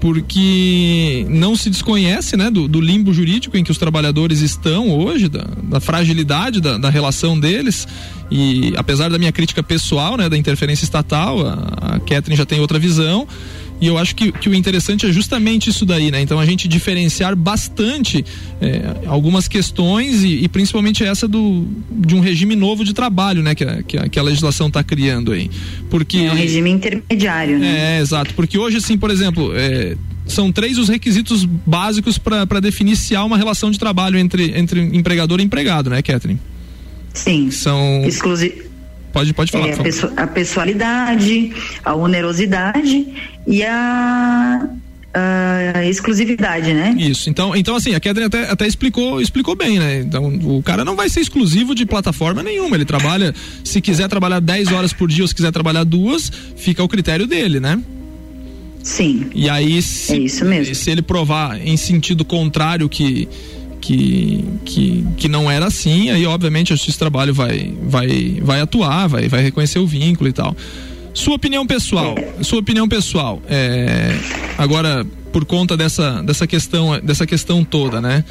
porque 0.00 1.26
não 1.28 1.56
se 1.56 1.68
desconhece 1.70 2.36
né, 2.36 2.50
do, 2.50 2.68
do, 2.68 2.80
limbo 2.80 3.12
jurídico 3.12 3.56
em 3.56 3.64
que 3.64 3.70
os 3.70 3.78
trabalhadores 3.78 4.40
estão 4.40 4.90
hoje, 4.90 5.28
da, 5.28 5.46
da 5.62 5.80
fragilidade 5.80 6.60
da, 6.60 6.78
da, 6.78 6.90
relação 6.90 7.38
deles. 7.38 7.86
E 8.30 8.72
apesar 8.76 9.10
da 9.10 9.18
minha 9.18 9.32
crítica 9.32 9.62
pessoal, 9.62 10.16
né, 10.16 10.28
da 10.28 10.36
interferência 10.36 10.84
estatal, 10.84 11.44
a, 11.46 11.94
a 11.94 12.00
Catherine 12.00 12.36
já 12.36 12.46
tem 12.46 12.60
outra 12.60 12.78
visão. 12.78 13.26
E 13.80 13.86
eu 13.86 13.96
acho 13.96 14.14
que, 14.14 14.32
que 14.32 14.48
o 14.48 14.54
interessante 14.54 15.06
é 15.06 15.12
justamente 15.12 15.70
isso 15.70 15.86
daí, 15.86 16.10
né? 16.10 16.20
Então 16.20 16.38
a 16.38 16.46
gente 16.46 16.66
diferenciar 16.66 17.36
bastante 17.36 18.24
é, 18.60 19.06
algumas 19.06 19.46
questões 19.46 20.24
e, 20.24 20.44
e, 20.44 20.48
principalmente 20.48 21.04
essa 21.04 21.28
do, 21.28 21.66
de 21.90 22.14
um 22.14 22.20
regime 22.20 22.56
novo 22.56 22.84
de 22.84 22.92
trabalho, 22.92 23.42
né? 23.42 23.54
Que 23.54 23.64
a, 23.64 23.82
que 23.82 23.96
a, 23.96 24.08
que 24.08 24.18
a 24.18 24.22
legislação 24.22 24.66
está 24.66 24.82
criando 24.82 25.32
aí. 25.32 25.50
Porque, 25.88 26.18
é 26.18 26.32
um 26.32 26.34
regime 26.34 26.70
intermediário, 26.70 27.58
né? 27.58 27.98
É, 27.98 28.00
exato. 28.00 28.34
Porque 28.34 28.58
hoje, 28.58 28.78
assim, 28.78 28.98
por 28.98 29.10
exemplo, 29.10 29.52
é, 29.54 29.96
são 30.26 30.50
três 30.50 30.76
os 30.76 30.88
requisitos 30.88 31.44
básicos 31.44 32.18
para 32.18 32.60
definir 32.60 32.96
se 32.96 33.14
há 33.14 33.22
uma 33.22 33.36
relação 33.36 33.70
de 33.70 33.78
trabalho 33.78 34.18
entre, 34.18 34.58
entre 34.58 34.80
empregador 34.80 35.40
e 35.40 35.44
empregado, 35.44 35.88
né, 35.88 36.02
Catherine? 36.02 36.40
Sim. 37.14 37.50
São. 37.50 38.04
Exclusivo 38.04 38.67
Pode, 39.12 39.32
pode 39.32 39.50
falar. 39.50 39.68
É, 39.68 39.74
a, 40.16 40.26
pessoalidade, 40.26 41.52
a 41.84 41.94
onerosidade 41.94 43.06
e 43.46 43.64
a 43.64 44.68
a 45.74 45.84
exclusividade, 45.86 46.72
né? 46.72 46.94
Isso. 46.98 47.28
Então, 47.30 47.56
então 47.56 47.74
assim, 47.74 47.94
a 47.94 48.00
Kedren 48.00 48.26
até, 48.26 48.50
até 48.50 48.66
explicou, 48.66 49.20
explicou 49.20 49.56
bem, 49.56 49.78
né? 49.78 50.00
Então, 50.00 50.26
o 50.26 50.62
cara 50.62 50.84
não 50.84 50.94
vai 50.94 51.08
ser 51.08 51.20
exclusivo 51.20 51.74
de 51.74 51.84
plataforma 51.86 52.42
nenhuma. 52.42 52.76
Ele 52.76 52.84
trabalha, 52.84 53.34
se 53.64 53.80
quiser 53.80 54.08
trabalhar 54.08 54.40
10 54.40 54.72
horas 54.72 54.92
por 54.92 55.08
dia 55.08 55.24
ou 55.24 55.28
se 55.28 55.34
quiser 55.34 55.50
trabalhar 55.50 55.84
duas, 55.84 56.30
fica 56.56 56.82
ao 56.82 56.88
critério 56.88 57.26
dele, 57.26 57.58
né? 57.58 57.80
Sim. 58.82 59.26
E 59.34 59.50
aí, 59.50 59.82
se, 59.82 60.12
é 60.14 60.18
isso 60.18 60.44
mesmo. 60.44 60.74
se 60.74 60.90
ele 60.90 61.02
provar 61.02 61.60
em 61.60 61.76
sentido 61.76 62.24
contrário 62.24 62.88
que 62.88 63.28
que, 63.88 64.44
que, 64.66 65.06
que 65.16 65.28
não 65.28 65.50
era 65.50 65.64
assim, 65.64 66.10
aí 66.10 66.26
obviamente 66.26 66.74
a 66.74 66.76
Justiça 66.76 66.98
do 66.98 67.00
Trabalho 67.00 67.32
vai, 67.32 67.72
vai, 67.84 68.38
vai 68.42 68.60
atuar, 68.60 69.06
vai, 69.06 69.28
vai 69.28 69.42
reconhecer 69.42 69.78
o 69.78 69.86
vínculo 69.86 70.28
e 70.28 70.32
tal. 70.32 70.54
Sua 71.14 71.34
opinião 71.36 71.66
pessoal, 71.66 72.14
sua 72.42 72.58
opinião 72.58 72.86
pessoal, 72.86 73.40
é, 73.48 74.14
agora 74.58 75.06
por 75.32 75.46
conta 75.46 75.74
dessa, 75.74 76.22
dessa 76.22 76.46
questão, 76.46 77.00
dessa 77.00 77.26
questão 77.26 77.64
toda, 77.64 77.98
né? 77.98 78.24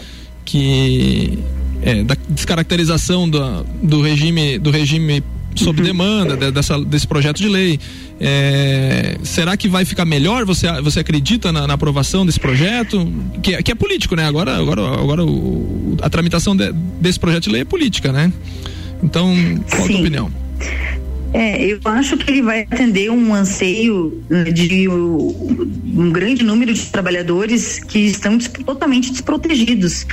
Que 0.46 1.40
é, 1.82 2.04
da 2.04 2.16
descaracterização 2.30 3.28
do, 3.28 3.64
do 3.82 4.02
regime 4.04 4.60
do 4.60 4.70
regime 4.70 5.24
sob 5.58 5.82
demanda 5.82 6.52
dessa, 6.52 6.80
desse 6.80 7.08
projeto 7.08 7.38
de 7.38 7.48
lei. 7.48 7.80
É, 8.20 9.18
será 9.24 9.56
que 9.56 9.68
vai 9.68 9.86
ficar 9.86 10.06
melhor? 10.06 10.46
Você, 10.46 10.68
você 10.82 11.00
acredita 11.00 11.52
na, 11.52 11.68
na 11.68 11.74
aprovação 11.74 12.26
desse 12.26 12.40
projeto? 12.40 13.12
Que, 13.42 13.56
é, 13.56 13.64
que, 13.64 13.72
é 13.72 13.76
político, 13.76 14.16
né? 14.16 14.26
Agora, 14.26 14.58
agora, 14.58 14.82
agora 14.82 15.26
o, 15.26 15.98
a 16.02 16.10
tramitação 16.10 16.56
de, 16.56 16.72
desse 17.00 17.20
projeto 17.20 17.44
de 17.44 17.50
lei 17.50 17.62
é 17.62 17.66
política, 17.66 18.12
né? 18.12 18.32
Então, 19.04 19.36
qual 19.70 19.82
Sim. 19.82 19.84
a 19.84 19.88
tua 19.88 20.00
opinião? 20.00 20.32
É, 21.34 21.64
eu 21.66 21.80
acho 21.86 22.18
que 22.18 22.32
ele 22.32 22.42
vai 22.42 22.62
atender 22.62 23.12
um 23.12 23.34
anseio 23.34 24.24
de 24.54 24.88
um 24.88 26.12
grande 26.12 26.44
número 26.44 26.74
de 26.74 26.86
trabalhadores 26.86 27.80
que 27.80 28.00
estão 28.00 28.38
totalmente 28.40 29.12
desprotegidos. 29.12 30.08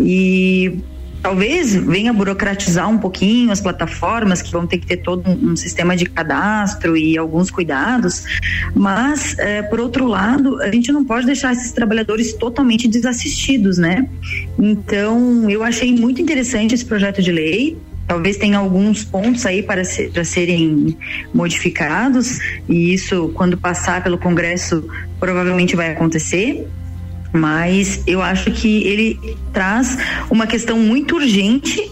E 0.00 0.78
talvez 1.24 1.74
venha 1.74 2.12
burocratizar 2.12 2.86
um 2.86 2.98
pouquinho 2.98 3.50
as 3.50 3.58
plataformas 3.58 4.42
que 4.42 4.52
vão 4.52 4.66
ter 4.66 4.76
que 4.76 4.86
ter 4.86 4.98
todo 4.98 5.26
um, 5.30 5.56
sistema 5.56 5.96
de 5.96 6.04
cadastro 6.04 6.98
e 6.98 7.16
alguns 7.16 7.50
cuidados, 7.50 8.26
mas 8.74 9.34
é, 9.38 9.62
por 9.62 9.80
outro 9.80 10.06
lado 10.06 10.60
a 10.60 10.70
gente 10.70 10.92
não 10.92 11.02
pode 11.02 11.24
deixar 11.24 11.54
esses 11.54 11.72
trabalhadores 11.72 12.34
totalmente 12.34 12.86
desassistidos, 12.86 13.78
né? 13.78 14.06
Então 14.58 15.48
eu 15.48 15.64
achei 15.64 15.94
muito 15.94 16.20
interessante 16.20 16.74
esse 16.74 16.84
projeto 16.84 17.22
de 17.22 17.32
lei. 17.32 17.78
Talvez 18.06 18.36
tenha 18.36 18.58
alguns 18.58 19.02
pontos 19.02 19.46
aí 19.46 19.62
para, 19.62 19.82
ser, 19.82 20.10
para 20.10 20.24
serem 20.24 20.94
modificados, 21.32 22.38
e 22.68 22.92
isso, 22.92 23.30
quando 23.32 23.56
passar 23.56 24.04
pelo 24.04 24.18
Congresso, 24.18 24.86
provavelmente 25.18 25.74
vai 25.74 25.90
acontecer 25.90 26.68
mas 27.34 28.00
eu 28.06 28.22
acho 28.22 28.52
que 28.52 28.84
ele 28.84 29.36
traz 29.52 29.98
uma 30.30 30.46
questão 30.46 30.78
muito 30.78 31.16
urgente 31.16 31.90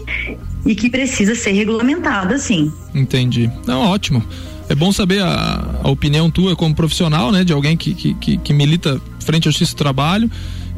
e 0.65 0.73
que 0.73 0.89
precisa 0.89 1.35
ser 1.35 1.51
regulamentada, 1.51 2.37
sim. 2.39 2.71
Entendi. 2.95 3.51
Não, 3.67 3.81
ótimo. 3.81 4.23
é 4.69 4.75
bom 4.75 4.91
saber 4.93 5.21
a, 5.21 5.79
a 5.83 5.89
opinião 5.89 6.31
tua 6.31 6.55
como 6.55 6.73
profissional, 6.73 7.31
né? 7.31 7.43
De 7.43 7.51
alguém 7.51 7.75
que, 7.75 7.93
que, 7.93 8.37
que, 8.37 8.53
milita 8.53 9.01
frente 9.19 9.47
ao 9.47 9.51
justiça 9.51 9.73
do 9.73 9.77
trabalho. 9.77 10.31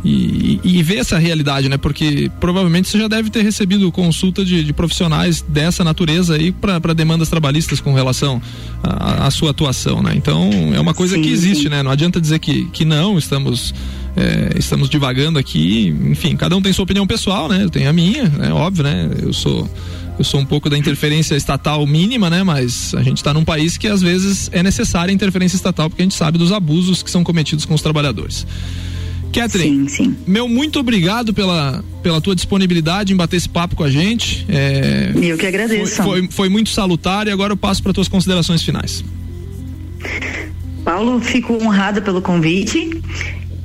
E, 0.08 0.60
e, 0.64 0.84
ver 0.84 0.98
essa 0.98 1.18
realidade, 1.18 1.68
né? 1.68 1.78
Porque 1.78 2.32
provavelmente 2.40 2.88
você 2.88 3.00
já 3.00 3.08
deve 3.08 3.32
ter 3.32 3.42
recebido 3.42 3.92
consulta 3.92 4.46
de, 4.46 4.64
de 4.64 4.72
profissionais 4.72 5.42
dessa 5.42 5.84
natureza 5.84 6.36
aí 6.36 6.52
para 6.52 6.94
demandas 6.94 7.28
trabalhistas 7.28 7.80
com 7.80 7.92
relação 7.92 8.40
à 8.84 9.32
sua 9.32 9.50
atuação, 9.50 10.04
né? 10.04 10.14
Então 10.16 10.52
é 10.76 10.80
uma 10.80 10.94
coisa 10.94 11.16
sim, 11.16 11.24
que 11.24 11.30
existe, 11.30 11.64
sim. 11.64 11.70
né? 11.70 11.82
Não 11.82 11.90
adianta 11.90 12.22
dizer 12.22 12.38
que, 12.38 12.66
que 12.66 12.86
não, 12.86 13.18
estamos 13.18 13.74
é, 14.16 14.60
estamos 14.60 14.92
divagando 14.92 15.40
aqui, 15.40 15.88
enfim, 16.12 16.36
cada 16.36 16.56
um 16.56 16.62
tem 16.62 16.72
sua 16.72 16.84
opinião 16.84 17.08
pessoal, 17.08 17.50
né? 17.50 17.64
Eu 17.64 17.72
tenho 17.72 17.90
a 17.90 17.94
minha, 17.94 18.32
é 18.44 18.54
óbvio, 18.54 18.84
né? 18.84 19.10
Eu 19.24 19.34
sou 19.34 19.68
eu 20.20 20.24
sou 20.24 20.40
um 20.40 20.46
pouco 20.46 20.70
da 20.70 20.78
interferência 20.78 21.36
estatal 21.36 21.86
mínima, 21.88 22.30
né? 22.30 22.44
Mas 22.44 22.94
a 22.94 23.02
gente 23.02 23.18
está 23.18 23.34
num 23.34 23.44
país 23.44 23.76
que 23.76 23.88
às 23.88 24.04
vezes 24.04 24.52
é 24.54 24.62
necessária 24.62 25.12
a 25.12 25.16
interferência 25.16 25.56
estatal 25.56 25.90
porque 25.90 26.04
a 26.04 26.06
gente 26.06 26.16
sabe 26.16 26.38
dos 26.38 26.52
abusos 26.52 27.02
que 27.02 27.10
são 27.10 27.24
cometidos 27.24 27.66
com 27.66 27.74
os 27.74 27.82
trabalhadores. 27.82 28.46
Catherine, 29.40 29.90
sim, 29.90 30.06
sim. 30.06 30.16
meu 30.26 30.48
muito 30.48 30.80
obrigado 30.80 31.34
pela, 31.34 31.84
pela 32.02 32.22
tua 32.22 32.36
disponibilidade 32.36 33.14
em 33.14 33.16
bater 33.16 33.38
esse 33.38 33.50
papo 33.50 33.76
com 33.76 33.84
a 33.84 33.90
gente. 33.90 34.46
É, 34.48 35.12
eu 35.16 35.38
que 35.38 35.46
agradeço. 35.46 35.96
Foi, 35.98 36.06
foi, 36.06 36.32
foi 36.32 36.50
muito 36.50 36.70
salutar 36.70 37.28
e 37.28 37.32
agora 37.32 37.54
eu 37.54 37.58
passo 37.58 37.84
para 37.84 37.94
tuas 37.94 38.08
considerações 38.08 38.62
finais. 38.62 39.04
Paulo, 40.84 41.20
fico 41.20 41.54
honrada 41.54 42.02
pelo 42.02 42.22
convite 42.22 43.02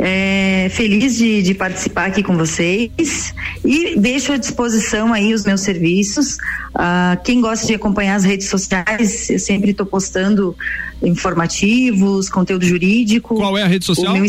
é, 0.02 0.68
feliz 0.70 1.18
de, 1.18 1.42
de, 1.42 1.52
participar 1.52 2.06
aqui 2.06 2.22
com 2.22 2.34
vocês 2.34 3.34
e 3.62 3.98
deixo 3.98 4.32
à 4.32 4.38
disposição 4.38 5.12
aí 5.12 5.34
os 5.34 5.44
meus 5.44 5.60
serviços. 5.60 6.38
Ah, 6.74 7.18
quem 7.22 7.42
gosta 7.42 7.66
de 7.66 7.74
acompanhar 7.74 8.14
as 8.14 8.24
redes 8.24 8.48
sociais, 8.48 9.28
eu 9.28 9.38
sempre 9.38 9.72
estou 9.72 9.84
postando 9.84 10.56
informativos, 11.02 12.30
conteúdo 12.30 12.64
jurídico. 12.64 13.34
Qual 13.34 13.58
é 13.58 13.62
a 13.62 13.66
rede 13.66 13.84
social? 13.84 14.14
O 14.14 14.18
meu, 14.18 14.24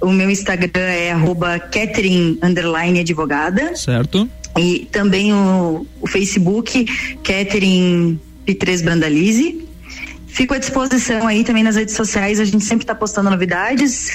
o 0.00 0.10
meu 0.10 0.30
Instagram 0.30 0.82
é 0.82 1.12
arroba 1.12 1.58
Catherine 1.58 2.38
Advogada. 3.00 3.74
Certo. 3.76 4.28
E 4.56 4.88
também 4.90 5.32
o, 5.32 5.86
o 6.00 6.06
Facebook, 6.06 6.84
Catherine 7.22 8.18
P3 8.46 8.82
Brandalize. 8.82 9.66
Fico 10.26 10.54
à 10.54 10.58
disposição 10.58 11.26
aí 11.26 11.42
também 11.42 11.62
nas 11.62 11.76
redes 11.76 11.94
sociais, 11.94 12.38
a 12.38 12.44
gente 12.44 12.64
sempre 12.64 12.84
está 12.84 12.94
postando 12.94 13.30
novidades 13.30 14.14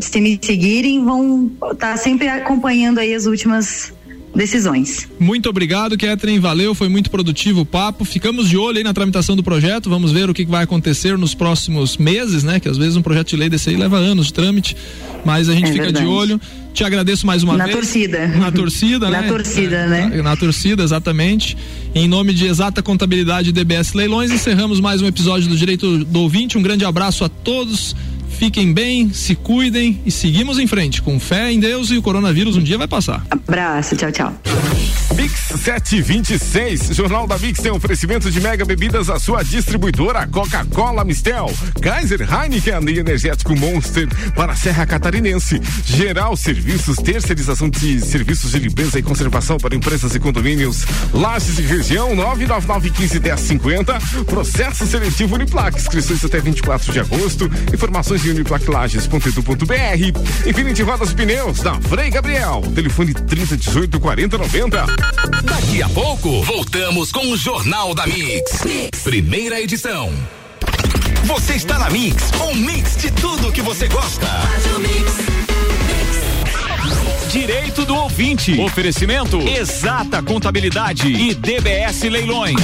se 0.00 0.20
me 0.20 0.38
seguirem, 0.40 1.04
vão 1.04 1.50
estar 1.72 1.74
tá 1.74 1.96
sempre 1.96 2.28
acompanhando 2.28 2.98
aí 2.98 3.14
as 3.14 3.26
últimas 3.26 3.92
decisões. 4.34 5.08
Muito 5.18 5.48
obrigado, 5.48 5.96
Catherine. 5.96 6.38
Valeu, 6.38 6.74
foi 6.74 6.88
muito 6.88 7.10
produtivo 7.10 7.60
o 7.60 7.66
papo. 7.66 8.04
Ficamos 8.04 8.48
de 8.48 8.56
olho 8.56 8.78
aí 8.78 8.84
na 8.84 8.94
tramitação 8.94 9.36
do 9.36 9.42
projeto. 9.42 9.90
Vamos 9.90 10.10
ver 10.12 10.28
o 10.28 10.34
que 10.34 10.44
vai 10.44 10.64
acontecer 10.64 11.16
nos 11.18 11.34
próximos 11.34 11.96
meses, 11.96 12.42
né? 12.42 12.58
Que 12.58 12.68
às 12.68 12.78
vezes 12.78 12.96
um 12.96 13.02
projeto 13.02 13.28
de 13.28 13.36
lei 13.36 13.48
desse 13.48 13.70
aí 13.70 13.76
leva 13.76 13.98
anos 13.98 14.26
de 14.26 14.34
trâmite, 14.34 14.76
mas 15.24 15.48
a 15.48 15.54
gente 15.54 15.68
é 15.68 15.72
fica 15.72 15.84
verdade. 15.84 16.06
de 16.06 16.10
olho. 16.10 16.40
Te 16.72 16.84
agradeço 16.84 17.26
mais 17.26 17.42
uma 17.42 17.56
na 17.56 17.64
vez. 17.64 17.76
Torcida. 17.76 18.28
Na 18.28 18.50
torcida. 18.50 19.10
né? 19.10 19.20
Na 19.20 19.28
torcida, 19.28 19.76
é, 19.76 19.88
né? 19.88 20.12
Na, 20.16 20.22
na, 20.22 20.36
torcida, 20.36 20.82
exatamente. 20.82 21.56
Em 21.94 22.08
nome 22.08 22.32
de 22.32 22.46
Exata 22.46 22.82
Contabilidade 22.82 23.52
DBS 23.52 23.92
Leilões, 23.92 24.30
encerramos 24.30 24.80
mais 24.80 25.02
um 25.02 25.06
episódio 25.06 25.48
do 25.48 25.56
Direito 25.56 26.04
do 26.04 26.20
Ouvinte. 26.20 26.56
Um 26.56 26.62
grande 26.62 26.84
abraço 26.84 27.24
a 27.24 27.28
todos. 27.28 27.94
Fiquem 28.42 28.72
bem, 28.72 29.12
se 29.12 29.36
cuidem 29.36 30.02
e 30.04 30.10
seguimos 30.10 30.58
em 30.58 30.66
frente 30.66 31.00
com 31.00 31.20
fé 31.20 31.52
em 31.52 31.60
Deus 31.60 31.92
e 31.92 31.96
o 31.96 32.02
coronavírus 32.02 32.56
um 32.56 32.60
dia 32.60 32.76
vai 32.76 32.88
passar. 32.88 33.24
Abraço, 33.30 33.94
tchau, 33.94 34.10
tchau. 34.10 34.34
Mix 35.14 35.52
726, 35.62 36.94
Jornal 36.94 37.26
da 37.26 37.38
Mix 37.38 37.60
tem 37.60 37.70
oferecimento 37.70 38.30
de 38.30 38.40
mega 38.40 38.64
bebidas 38.64 39.10
à 39.10 39.18
sua 39.18 39.42
distribuidora 39.42 40.26
Coca-Cola 40.26 41.04
Mistel, 41.04 41.52
Kaiser 41.80 42.20
Heineken 42.22 42.88
e 42.88 42.98
Energético 42.98 43.54
Monster 43.56 44.08
para 44.34 44.52
a 44.52 44.56
Serra 44.56 44.86
Catarinense. 44.86 45.60
Geral 45.84 46.36
Serviços, 46.36 46.96
terceirização 46.96 47.68
de 47.68 48.00
serviços 48.00 48.52
de 48.52 48.58
limpeza 48.58 48.98
e 48.98 49.02
conservação 49.02 49.58
para 49.58 49.74
empresas 49.74 50.14
e 50.14 50.20
condomínios. 50.20 50.84
Lages 51.12 51.58
e 51.58 51.62
região 51.62 52.14
999151050. 52.16 54.24
Processo 54.24 54.86
seletivo 54.86 55.34
Uniplac, 55.34 55.76
inscrições 55.76 56.24
até 56.24 56.40
24 56.40 56.92
de 56.92 57.00
agosto. 57.00 57.50
Informações 57.72 58.24
em 58.24 58.30
uniplaclages.edu.br. 58.30 60.48
Infinity 60.48 60.82
Rodas 60.82 61.12
Pneus 61.12 61.60
da 61.60 61.74
Frei 61.80 62.10
Gabriel. 62.10 62.62
Telefone 62.74 63.14
3018 63.14 64.00
4090. 64.00 65.01
Daqui 65.44 65.82
a 65.82 65.88
pouco, 65.88 66.42
voltamos 66.42 67.10
com 67.10 67.30
o 67.30 67.36
Jornal 67.36 67.94
da 67.94 68.06
mix. 68.06 68.64
mix. 68.64 69.02
Primeira 69.02 69.60
edição. 69.60 70.12
Você 71.24 71.54
está 71.54 71.78
na 71.78 71.88
Mix, 71.88 72.30
um 72.50 72.54
mix 72.54 72.96
de 72.96 73.10
tudo 73.12 73.52
que 73.52 73.62
você 73.62 73.86
gosta. 73.86 74.26
Direito 77.30 77.86
do 77.86 77.94
ouvinte. 77.94 78.60
Oferecimento 78.60 79.38
Exata 79.40 80.22
Contabilidade 80.22 81.08
e 81.08 81.32
DBS 81.32 82.02
Leilões. 82.02 82.56